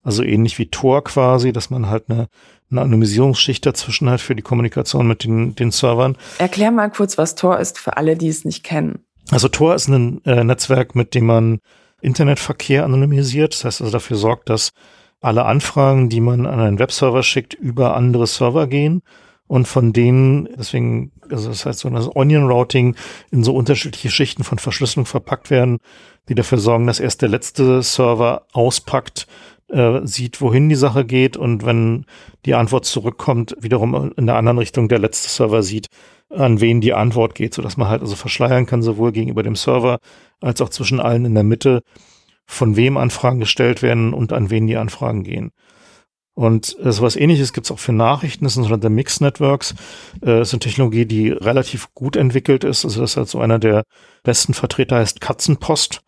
[0.04, 2.28] Also ähnlich wie Tor quasi, dass man halt eine,
[2.72, 6.18] eine Anonymisierungsschicht dazwischen hat für die Kommunikation mit den, den Servern.
[6.38, 9.06] Erklär mal kurz, was Tor ist für alle, die es nicht kennen.
[9.32, 11.60] Also Tor ist ein äh, Netzwerk, mit dem man
[12.02, 13.54] Internetverkehr anonymisiert.
[13.54, 14.72] Das heißt also dafür sorgt, dass
[15.20, 19.02] alle Anfragen, die man an einen Webserver schickt, über andere Server gehen
[19.48, 22.96] und von denen, deswegen, also das heißt so das Onion Routing
[23.32, 25.80] in so unterschiedliche Schichten von Verschlüsselung verpackt werden,
[26.30, 29.28] die dafür sorgen, dass erst der letzte Server auspackt,
[29.70, 32.06] äh, sieht, wohin die Sache geht und wenn
[32.46, 35.88] die Antwort zurückkommt, wiederum in der anderen Richtung der letzte Server sieht,
[36.30, 39.56] an wen die Antwort geht, so dass man halt also verschleiern kann, sowohl gegenüber dem
[39.56, 40.00] Server
[40.42, 41.82] als auch zwischen allen in der Mitte,
[42.46, 45.52] von wem Anfragen gestellt werden und an wen die Anfragen gehen.
[46.38, 49.72] Und äh, sowas ähnliches gibt es auch für Nachrichten, das sind sogenannte Mix Networks.
[50.22, 52.86] Äh, das ist eine Technologie, die relativ gut entwickelt ist.
[52.86, 53.84] Also das ist halt so einer der
[54.24, 56.02] besten Vertreter heißt Katzenpost.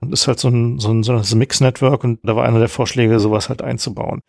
[0.00, 2.68] Und ist halt so ein, so ein, so ein Mix-Network und da war einer der
[2.68, 4.20] Vorschläge, sowas halt einzubauen.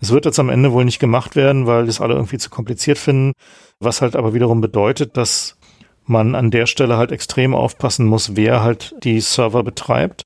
[0.00, 2.98] Es wird jetzt am Ende wohl nicht gemacht werden, weil das alle irgendwie zu kompliziert
[2.98, 3.32] finden,
[3.80, 5.56] was halt aber wiederum bedeutet, dass
[6.04, 10.24] man an der Stelle halt extrem aufpassen muss, wer halt die Server betreibt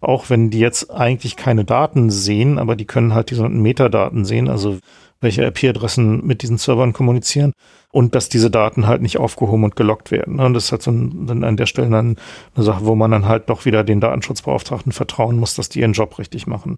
[0.00, 4.48] auch wenn die jetzt eigentlich keine Daten sehen, aber die können halt diese Metadaten sehen,
[4.48, 4.78] also
[5.20, 7.52] welche IP-Adressen mit diesen Servern kommunizieren
[7.92, 10.40] und dass diese Daten halt nicht aufgehoben und gelockt werden.
[10.40, 12.16] Und das ist halt so ein, dann an der Stelle dann
[12.54, 15.92] eine Sache, wo man dann halt doch wieder den Datenschutzbeauftragten vertrauen muss, dass die ihren
[15.92, 16.76] Job richtig machen.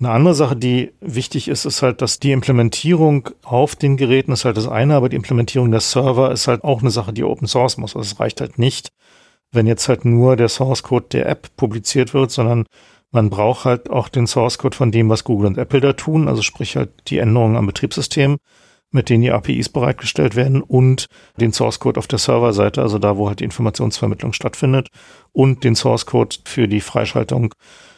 [0.00, 4.44] Eine andere Sache, die wichtig ist, ist halt, dass die Implementierung auf den Geräten ist
[4.44, 7.46] halt das eine, aber die Implementierung der Server ist halt auch eine Sache, die Open
[7.46, 7.94] Source muss.
[7.94, 8.88] Also es reicht halt nicht,
[9.52, 12.66] wenn jetzt halt nur der Source Code der App publiziert wird, sondern
[13.14, 16.26] man braucht halt auch den Source Code von dem, was Google und Apple da tun,
[16.26, 18.38] also sprich halt die Änderungen am Betriebssystem,
[18.90, 21.06] mit denen die APIs bereitgestellt werden und
[21.40, 24.88] den Source Code auf der Serverseite, also da, wo halt die Informationsvermittlung stattfindet
[25.30, 27.54] und den Source Code für die Freischaltung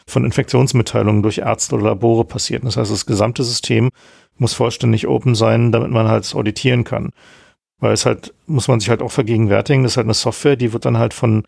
[0.06, 2.64] von Infektionsmitteilungen durch Ärzte oder Labore passiert.
[2.64, 3.88] Das heißt, das gesamte System
[4.36, 7.10] muss vollständig open sein, damit man halt auditieren kann.
[7.78, 10.74] Weil es halt, muss man sich halt auch vergegenwärtigen, das ist halt eine Software, die
[10.74, 11.44] wird dann halt von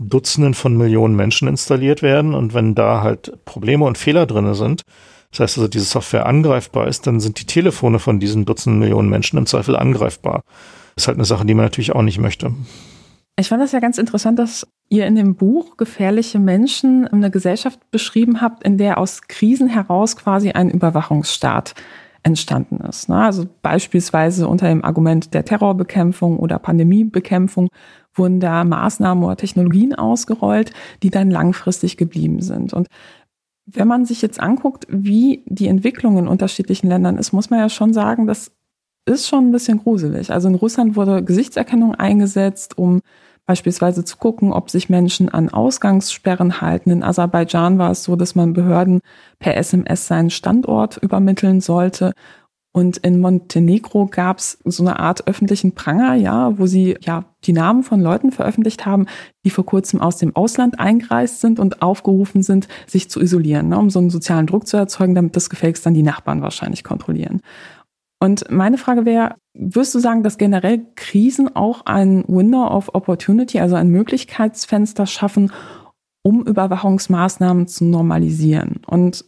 [0.00, 4.82] Dutzenden von Millionen Menschen installiert werden und wenn da halt Probleme und Fehler drinne sind,
[5.30, 9.08] das heißt also, diese Software angreifbar ist, dann sind die Telefone von diesen Dutzenden Millionen
[9.08, 10.42] Menschen im Zweifel angreifbar.
[10.96, 12.52] Das ist halt eine Sache, die man natürlich auch nicht möchte.
[13.38, 17.78] Ich fand das ja ganz interessant, dass ihr in dem Buch Gefährliche Menschen eine Gesellschaft
[17.90, 21.74] beschrieben habt, in der aus Krisen heraus quasi ein Überwachungsstaat
[22.22, 23.08] entstanden ist.
[23.08, 23.16] Ne?
[23.16, 27.68] Also beispielsweise unter dem Argument der Terrorbekämpfung oder Pandemiebekämpfung
[28.14, 32.72] wurden da Maßnahmen oder Technologien ausgerollt, die dann langfristig geblieben sind.
[32.72, 32.88] Und
[33.66, 37.68] wenn man sich jetzt anguckt, wie die Entwicklung in unterschiedlichen Ländern ist, muss man ja
[37.68, 38.50] schon sagen, das
[39.06, 40.32] ist schon ein bisschen gruselig.
[40.32, 43.00] Also in Russland wurde Gesichtserkennung eingesetzt, um
[43.46, 46.90] beispielsweise zu gucken, ob sich Menschen an Ausgangssperren halten.
[46.90, 49.00] In Aserbaidschan war es so, dass man Behörden
[49.38, 52.12] per SMS seinen Standort übermitteln sollte.
[52.72, 57.52] Und in Montenegro gab es so eine Art öffentlichen Pranger, ja, wo sie ja die
[57.52, 59.06] Namen von Leuten veröffentlicht haben,
[59.44, 63.78] die vor kurzem aus dem Ausland eingereist sind und aufgerufen sind, sich zu isolieren, ne,
[63.78, 67.40] um so einen sozialen Druck zu erzeugen, damit das gefälligst dann die Nachbarn wahrscheinlich kontrollieren.
[68.22, 73.58] Und meine Frage wäre, wirst du sagen, dass generell Krisen auch ein Window of Opportunity,
[73.58, 75.50] also ein Möglichkeitsfenster schaffen,
[76.22, 78.80] um Überwachungsmaßnahmen zu normalisieren?
[78.86, 79.24] Und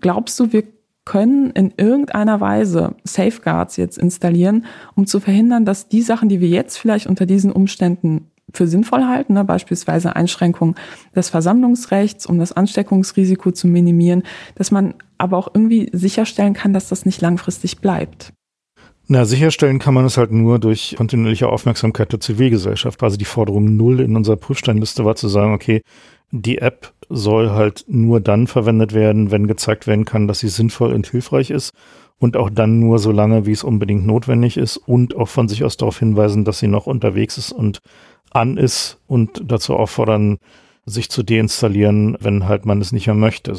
[0.00, 0.62] glaubst du, wir
[1.08, 6.48] können in irgendeiner Weise Safeguards jetzt installieren, um zu verhindern, dass die Sachen, die wir
[6.48, 10.74] jetzt vielleicht unter diesen Umständen für sinnvoll halten, ne, beispielsweise Einschränkung
[11.16, 14.22] des Versammlungsrechts, um das Ansteckungsrisiko zu minimieren,
[14.54, 18.34] dass man aber auch irgendwie sicherstellen kann, dass das nicht langfristig bleibt.
[19.10, 23.02] Na, sicherstellen kann man es halt nur durch kontinuierliche Aufmerksamkeit der Zivilgesellschaft.
[23.02, 25.80] Also die Forderung Null in unserer Prüfsteinliste war zu sagen, okay,
[26.30, 30.92] die App soll halt nur dann verwendet werden, wenn gezeigt werden kann, dass sie sinnvoll
[30.92, 31.72] und hilfreich ist
[32.18, 35.64] und auch dann nur so lange, wie es unbedingt notwendig ist und auch von sich
[35.64, 37.78] aus darauf hinweisen, dass sie noch unterwegs ist und
[38.30, 40.36] an ist und dazu auffordern,
[40.84, 43.54] sich zu deinstallieren, wenn halt man es nicht mehr möchte.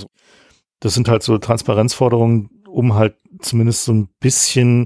[0.79, 4.85] Das sind halt so Transparenzforderungen, um halt zumindest so ein bisschen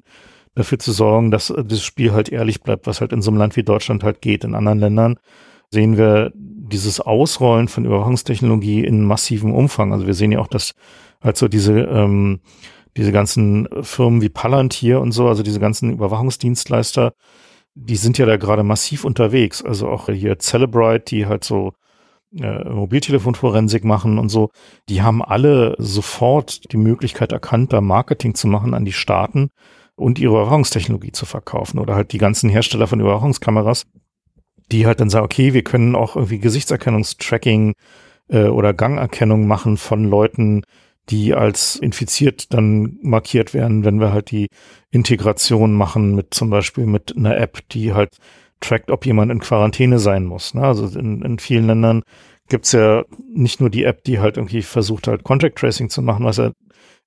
[0.55, 3.55] dafür zu sorgen, dass das Spiel halt ehrlich bleibt, was halt in so einem Land
[3.55, 4.43] wie Deutschland halt geht.
[4.43, 5.17] In anderen Ländern
[5.69, 9.91] sehen wir dieses Ausrollen von Überwachungstechnologie in massivem Umfang.
[9.91, 10.73] Also wir sehen ja auch, dass
[11.19, 12.41] also diese ähm,
[12.97, 17.13] diese ganzen Firmen wie Palantir und so, also diese ganzen Überwachungsdienstleister,
[17.75, 19.63] die sind ja da gerade massiv unterwegs.
[19.63, 21.73] Also auch hier Celebrite, die halt so
[22.39, 24.49] äh, Mobiltelefonforensik machen und so,
[24.89, 29.49] die haben alle sofort die Möglichkeit erkannt, da Marketing zu machen an die Staaten
[29.95, 33.85] und ihre Überwachungstechnologie zu verkaufen oder halt die ganzen Hersteller von Überwachungskameras
[34.71, 37.73] die halt dann sagen, okay, wir können auch irgendwie Gesichtserkennungstracking
[38.29, 40.63] äh, oder Gangerkennung machen von Leuten,
[41.09, 44.47] die als infiziert dann markiert werden, wenn wir halt die
[44.89, 48.17] Integration machen mit zum Beispiel mit einer App, die halt
[48.61, 50.53] trackt, ob jemand in Quarantäne sein muss.
[50.53, 50.63] Ne?
[50.63, 52.03] Also in, in vielen Ländern
[52.47, 56.25] gibt's ja nicht nur die App, die halt irgendwie versucht halt Contact Tracing zu machen,
[56.25, 56.51] was ja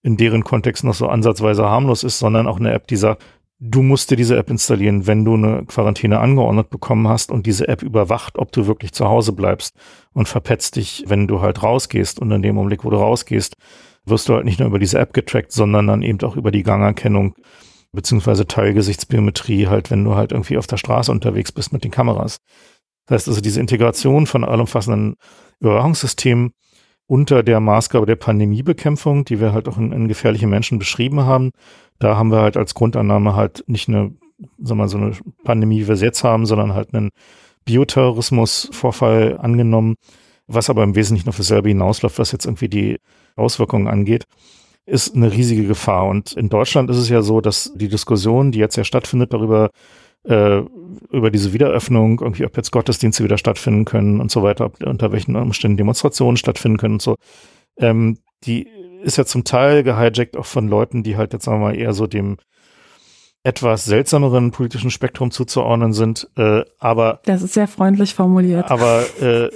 [0.03, 3.23] in deren Kontext noch so ansatzweise harmlos ist, sondern auch eine App, die sagt,
[3.59, 7.69] Du musst dir diese App installieren, wenn du eine Quarantäne angeordnet bekommen hast und diese
[7.69, 9.75] App überwacht, ob du wirklich zu Hause bleibst
[10.13, 12.19] und verpetzt dich, wenn du halt rausgehst.
[12.19, 13.57] Und in dem Augenblick, wo du rausgehst,
[14.05, 16.65] wirst du halt nicht nur über diese App getrackt, sondern dann eben auch über die
[16.65, 17.35] Gangerkennung
[17.93, 22.37] beziehungsweise Teilgesichtsbiometrie halt, wenn du halt irgendwie auf der Straße unterwegs bist mit den Kameras.
[23.07, 25.15] Das heißt also, diese Integration von allumfassenden
[25.61, 26.53] Überwachungssystemen
[27.07, 31.53] unter der Maßgabe der Pandemiebekämpfung, die wir halt auch in, in gefährliche Menschen beschrieben haben,
[31.99, 34.13] da haben wir halt als Grundannahme halt nicht eine,
[34.59, 35.13] sagen wir mal, so eine
[35.45, 37.11] Pandemie, wie wir es jetzt haben, sondern halt einen
[37.65, 39.97] Bioterrorismus-Vorfall angenommen,
[40.47, 42.99] was aber im Wesentlichen auf dasselbe hinausläuft, was jetzt irgendwie die
[43.35, 44.25] Auswirkungen angeht,
[44.87, 46.07] ist eine riesige Gefahr.
[46.07, 49.71] Und in Deutschland ist es ja so, dass die Diskussion, die jetzt ja stattfindet darüber,
[50.27, 50.63] äh,
[51.11, 55.13] über diese Wiederöffnung, irgendwie, ob jetzt Gottesdienste wieder stattfinden können und so weiter, ob, unter
[55.13, 57.17] welchen Umständen Demonstrationen stattfinden können und so,
[57.79, 58.69] ähm, die
[59.03, 61.93] ist ja zum Teil gehijackt auch von Leuten, die halt jetzt sagen wir mal eher
[61.93, 62.39] so dem
[63.45, 66.29] etwas seltsameren politischen Spektrum zuzuordnen sind.
[66.37, 68.73] Äh, aber das ist sehr freundlich formuliert.
[68.73, 69.49] Aber äh,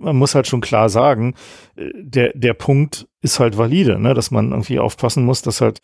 [0.00, 1.34] man muss halt schon klar sagen,
[1.76, 5.80] äh, der der Punkt ist halt valide, ne, dass man irgendwie aufpassen muss, dass halt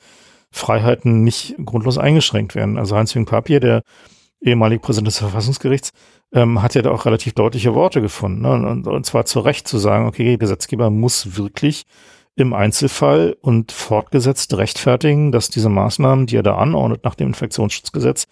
[0.50, 2.78] Freiheiten nicht grundlos eingeschränkt werden.
[2.78, 3.82] Also Heinz-Jürgen Papier, der
[4.40, 5.92] ehemalige Präsident des Verfassungsgerichts,
[6.32, 8.42] ähm, hat ja da auch relativ deutliche Worte gefunden.
[8.42, 8.52] Ne?
[8.52, 11.84] Und, und zwar zu Recht zu sagen, okay, Gesetzgeber muss wirklich
[12.34, 18.26] im Einzelfall und fortgesetzt rechtfertigen, dass diese Maßnahmen, die er da anordnet nach dem Infektionsschutzgesetz,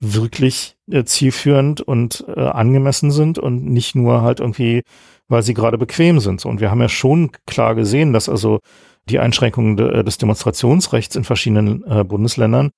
[0.00, 4.82] wirklich äh, zielführend und äh, angemessen sind und nicht nur halt irgendwie
[5.28, 6.44] weil sie gerade bequem sind.
[6.44, 8.60] Und wir haben ja schon klar gesehen, dass also
[9.08, 12.70] die Einschränkungen des Demonstrationsrechts in verschiedenen äh, Bundesländern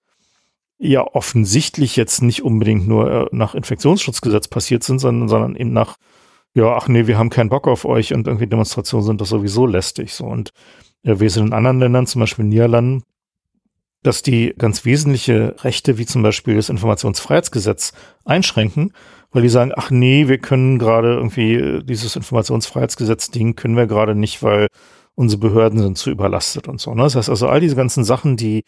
[0.79, 5.97] ja offensichtlich jetzt nicht unbedingt nur äh, nach Infektionsschutzgesetz passiert sind, sondern, sondern eben nach,
[6.55, 9.67] ja, ach nee, wir haben keinen Bock auf euch und irgendwie Demonstrationen sind das sowieso
[9.67, 10.13] lästig.
[10.13, 10.51] So und
[11.03, 13.03] äh, wir sind in anderen Ländern, zum Beispiel in Niederlanden,
[14.03, 17.93] dass die ganz wesentliche Rechte, wie zum Beispiel das Informationsfreiheitsgesetz,
[18.25, 18.93] einschränken,
[19.33, 24.15] weil die sagen, ach nee, wir können gerade irgendwie äh, dieses Informationsfreiheitsgesetz-Ding können wir gerade
[24.15, 24.69] nicht, weil
[25.15, 26.95] unsere Behörden sind zu überlastet und so.
[26.95, 27.03] Ne?
[27.03, 28.63] Das heißt also, all diese ganzen Sachen, die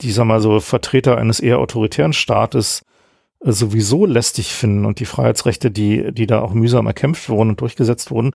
[0.00, 2.82] die, sag mal so, Vertreter eines eher autoritären Staates
[3.40, 7.60] äh, sowieso lästig finden und die Freiheitsrechte, die, die da auch mühsam erkämpft wurden und
[7.60, 8.32] durchgesetzt wurden,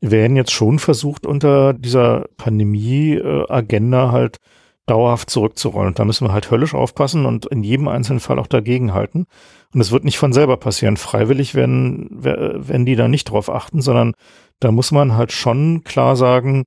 [0.00, 4.38] werden jetzt schon versucht, unter dieser Pandemie-Agenda halt
[4.86, 5.88] dauerhaft zurückzurollen.
[5.88, 9.26] Und da müssen wir halt höllisch aufpassen und in jedem einzelnen Fall auch dagegenhalten.
[9.74, 10.96] Und es wird nicht von selber passieren.
[10.96, 14.14] Freiwillig werden, werden die da nicht drauf achten, sondern
[14.60, 16.64] da muss man halt schon klar sagen,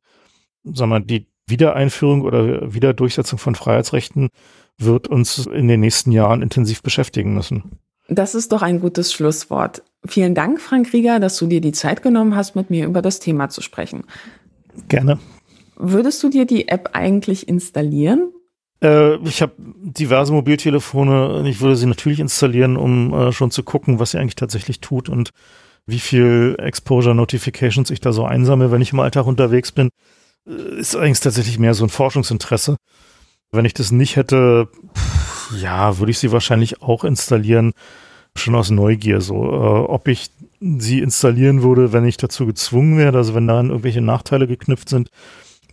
[0.63, 4.29] sag mal, die, Wiedereinführung oder Wiederdurchsetzung von Freiheitsrechten
[4.79, 7.79] wird uns in den nächsten Jahren intensiv beschäftigen müssen.
[8.07, 9.83] Das ist doch ein gutes Schlusswort.
[10.05, 13.19] Vielen Dank, Frank Rieger, dass du dir die Zeit genommen hast, mit mir über das
[13.19, 14.03] Thema zu sprechen.
[14.89, 15.19] Gerne.
[15.77, 18.31] Würdest du dir die App eigentlich installieren?
[18.83, 21.35] Äh, ich habe diverse Mobiltelefone.
[21.35, 24.81] und Ich würde sie natürlich installieren, um äh, schon zu gucken, was sie eigentlich tatsächlich
[24.81, 25.31] tut und
[25.85, 29.89] wie viel Exposure Notifications ich da so einsammle, wenn ich im Alltag unterwegs bin
[30.45, 32.77] ist eigentlich tatsächlich mehr so ein Forschungsinteresse.
[33.51, 34.69] Wenn ich das nicht hätte,
[35.59, 37.73] ja, würde ich sie wahrscheinlich auch installieren,
[38.35, 39.21] schon aus Neugier.
[39.21, 43.69] So, äh, ob ich sie installieren würde, wenn ich dazu gezwungen werde, also wenn daran
[43.69, 45.09] irgendwelche Nachteile geknüpft sind,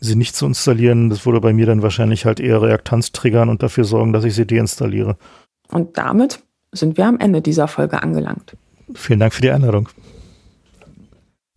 [0.01, 3.63] sie nicht zu installieren, das würde bei mir dann wahrscheinlich halt eher Reaktanz triggern und
[3.63, 5.17] dafür sorgen, dass ich sie deinstalliere.
[5.71, 6.43] Und damit
[6.73, 8.57] sind wir am Ende dieser Folge angelangt.
[8.95, 9.89] Vielen Dank für die Einladung.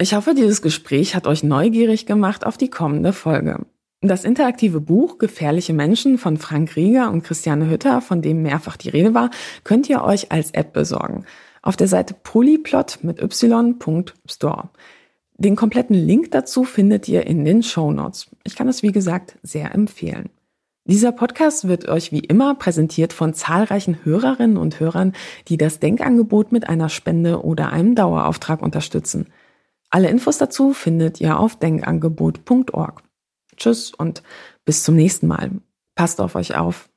[0.01, 3.67] Ich hoffe, dieses Gespräch hat euch neugierig gemacht auf die kommende Folge.
[4.01, 8.89] Das interaktive Buch Gefährliche Menschen von Frank Rieger und Christiane Hütter, von dem mehrfach die
[8.89, 9.29] Rede war,
[9.63, 11.25] könnt ihr euch als App besorgen.
[11.61, 14.69] Auf der Seite polyplot mit y.store.
[15.37, 18.25] Den kompletten Link dazu findet ihr in den Show Notes.
[18.43, 20.31] Ich kann es wie gesagt sehr empfehlen.
[20.85, 25.13] Dieser Podcast wird euch wie immer präsentiert von zahlreichen Hörerinnen und Hörern,
[25.47, 29.27] die das Denkangebot mit einer Spende oder einem Dauerauftrag unterstützen.
[29.91, 33.03] Alle Infos dazu findet ihr auf denkangebot.org.
[33.57, 34.23] Tschüss und
[34.65, 35.51] bis zum nächsten Mal.
[35.95, 36.89] Passt auf euch auf.